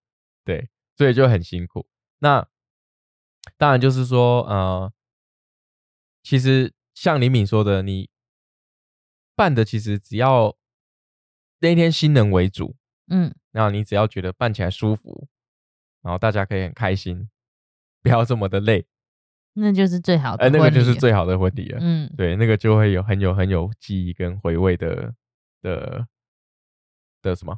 [0.44, 1.88] 对，所以就很辛苦。
[2.20, 2.46] 那
[3.56, 4.92] 当然就是说，呃，
[6.22, 8.08] 其实像李敏说的，你
[9.34, 10.56] 办的其实只要
[11.58, 12.76] 那天新人为主，
[13.08, 15.26] 嗯，然后你只要觉得办起来舒服，
[16.00, 17.28] 然后大家可以很开心。
[18.04, 18.84] 不要这么的累，
[19.54, 20.44] 那就是最好的。
[20.44, 21.78] 哎，那个就是最好的婚礼了。
[21.80, 25.14] 嗯，对，那个就会有很有很有记忆跟回味的
[25.62, 26.06] 的
[27.22, 27.56] 的什么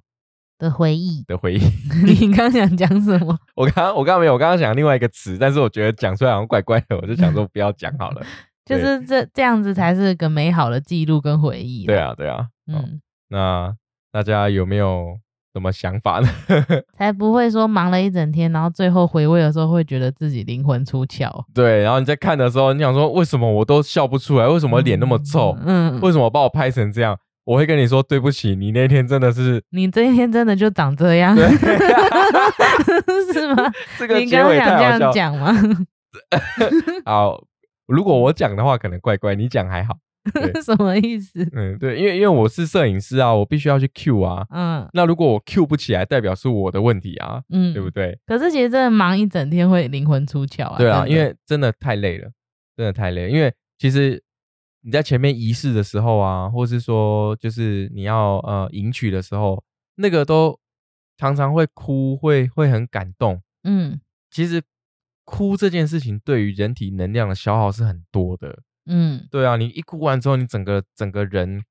[0.56, 1.58] 的回忆的回忆。
[2.06, 3.36] 你刚想讲什么？
[3.56, 8.24] 我刚我刚刚没有，我刚刚想另外一个词，但是我觉得讲出来好像怪怪的，我就想说不要讲好了。
[8.64, 11.86] 就是这这样子才是个美好的记录跟回忆。
[11.86, 12.48] 对啊，对啊。
[12.66, 13.74] 嗯，那
[14.12, 15.18] 大家有没有？
[15.56, 16.28] 什么想法呢？
[16.98, 21.30] 才不会说忙了一整天，然后最后回味的时候会觉得自己灵魂出窍。
[21.54, 24.46] 对，然后你在看的时候，你想说为什么我都笑不出来？
[24.46, 25.56] 为什么脸那么臭？
[25.64, 27.16] 嗯，为什么把我拍成这样？
[27.46, 31.34] 我会跟你说对不起，你那天真的是，你这一天真的就长这样，
[33.32, 33.72] 是吗？
[33.98, 35.54] 这个结尾太好笑，讲吗？
[37.06, 37.42] 好，
[37.86, 39.94] 如果我讲的话可能怪怪，你讲还好。
[40.64, 41.46] 什么意思？
[41.52, 44.46] 嗯，对，因为因为我是摄影师啊，我必须要去 Q 啊。
[44.50, 47.42] 嗯，那如果我 Q 不起来，代表是我的问题啊。
[47.50, 48.18] 嗯，对不对？
[48.26, 50.78] 可是其实真的忙一整天会灵魂出窍啊。
[50.78, 52.30] 对啊，因为真的太累了，
[52.76, 53.28] 真的太累。
[53.30, 54.22] 因为其实
[54.82, 59.62] 你在前面仪式的时候啊，或是说就是你要呃迎娶的时候，
[59.96, 60.58] 那个都
[61.16, 63.40] 常常会哭，会会很感动。
[63.64, 64.00] 嗯，
[64.30, 64.62] 其实
[65.24, 68.60] 哭这件事情对于人体能量的消耗是很多的。
[68.86, 71.62] 嗯，对啊，你一哭完之后，你整个整个人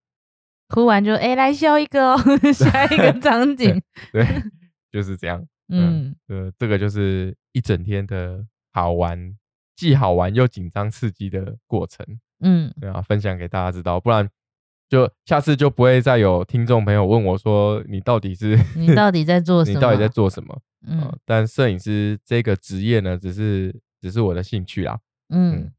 [0.68, 2.18] 哭完就哎来笑一个哦，
[2.53, 4.26] 下一个场景，对，
[4.91, 5.45] 就是这样。
[5.70, 9.36] 嗯，呃，这个就是一整天的好玩，
[9.76, 12.05] 既好玩又紧张刺激的过程。
[12.41, 14.30] 嗯，对啊，分享给大家知道，不然
[14.89, 19.76] 就下次就不会再有听众朋友问我说你到底是你到底在做什么？
[19.76, 20.61] 你到底在做什么？
[20.88, 24.99] 嗯，但摄影师这个职业呢，只是只是我的兴趣啊。
[25.30, 25.72] 嗯，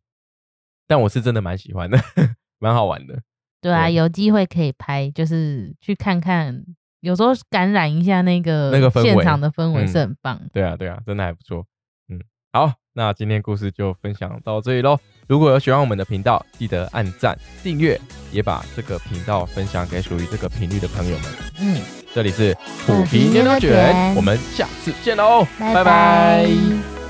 [0.87, 1.99] 但我是真的蛮喜欢的，
[2.59, 3.21] 蛮好玩的。
[3.61, 6.65] 对啊，有机会可以拍，就是去看看。
[7.01, 10.41] 有时候感染一下那个那个现场的氛围是很棒。
[10.53, 11.65] 对啊，对啊，真的还不错。
[12.09, 12.19] 嗯，
[12.53, 14.99] 好，那今天故事就分享到这里喽。
[15.29, 18.01] 如果有喜欢我们的频道，记得按赞、订阅，
[18.33, 21.33] 也把这个频道分享给属于这个频率的朋友们。
[21.61, 21.81] 嗯，
[22.13, 22.53] 这里是
[22.87, 27.06] 虎皮牛牛卷，我们下次见喽，拜拜。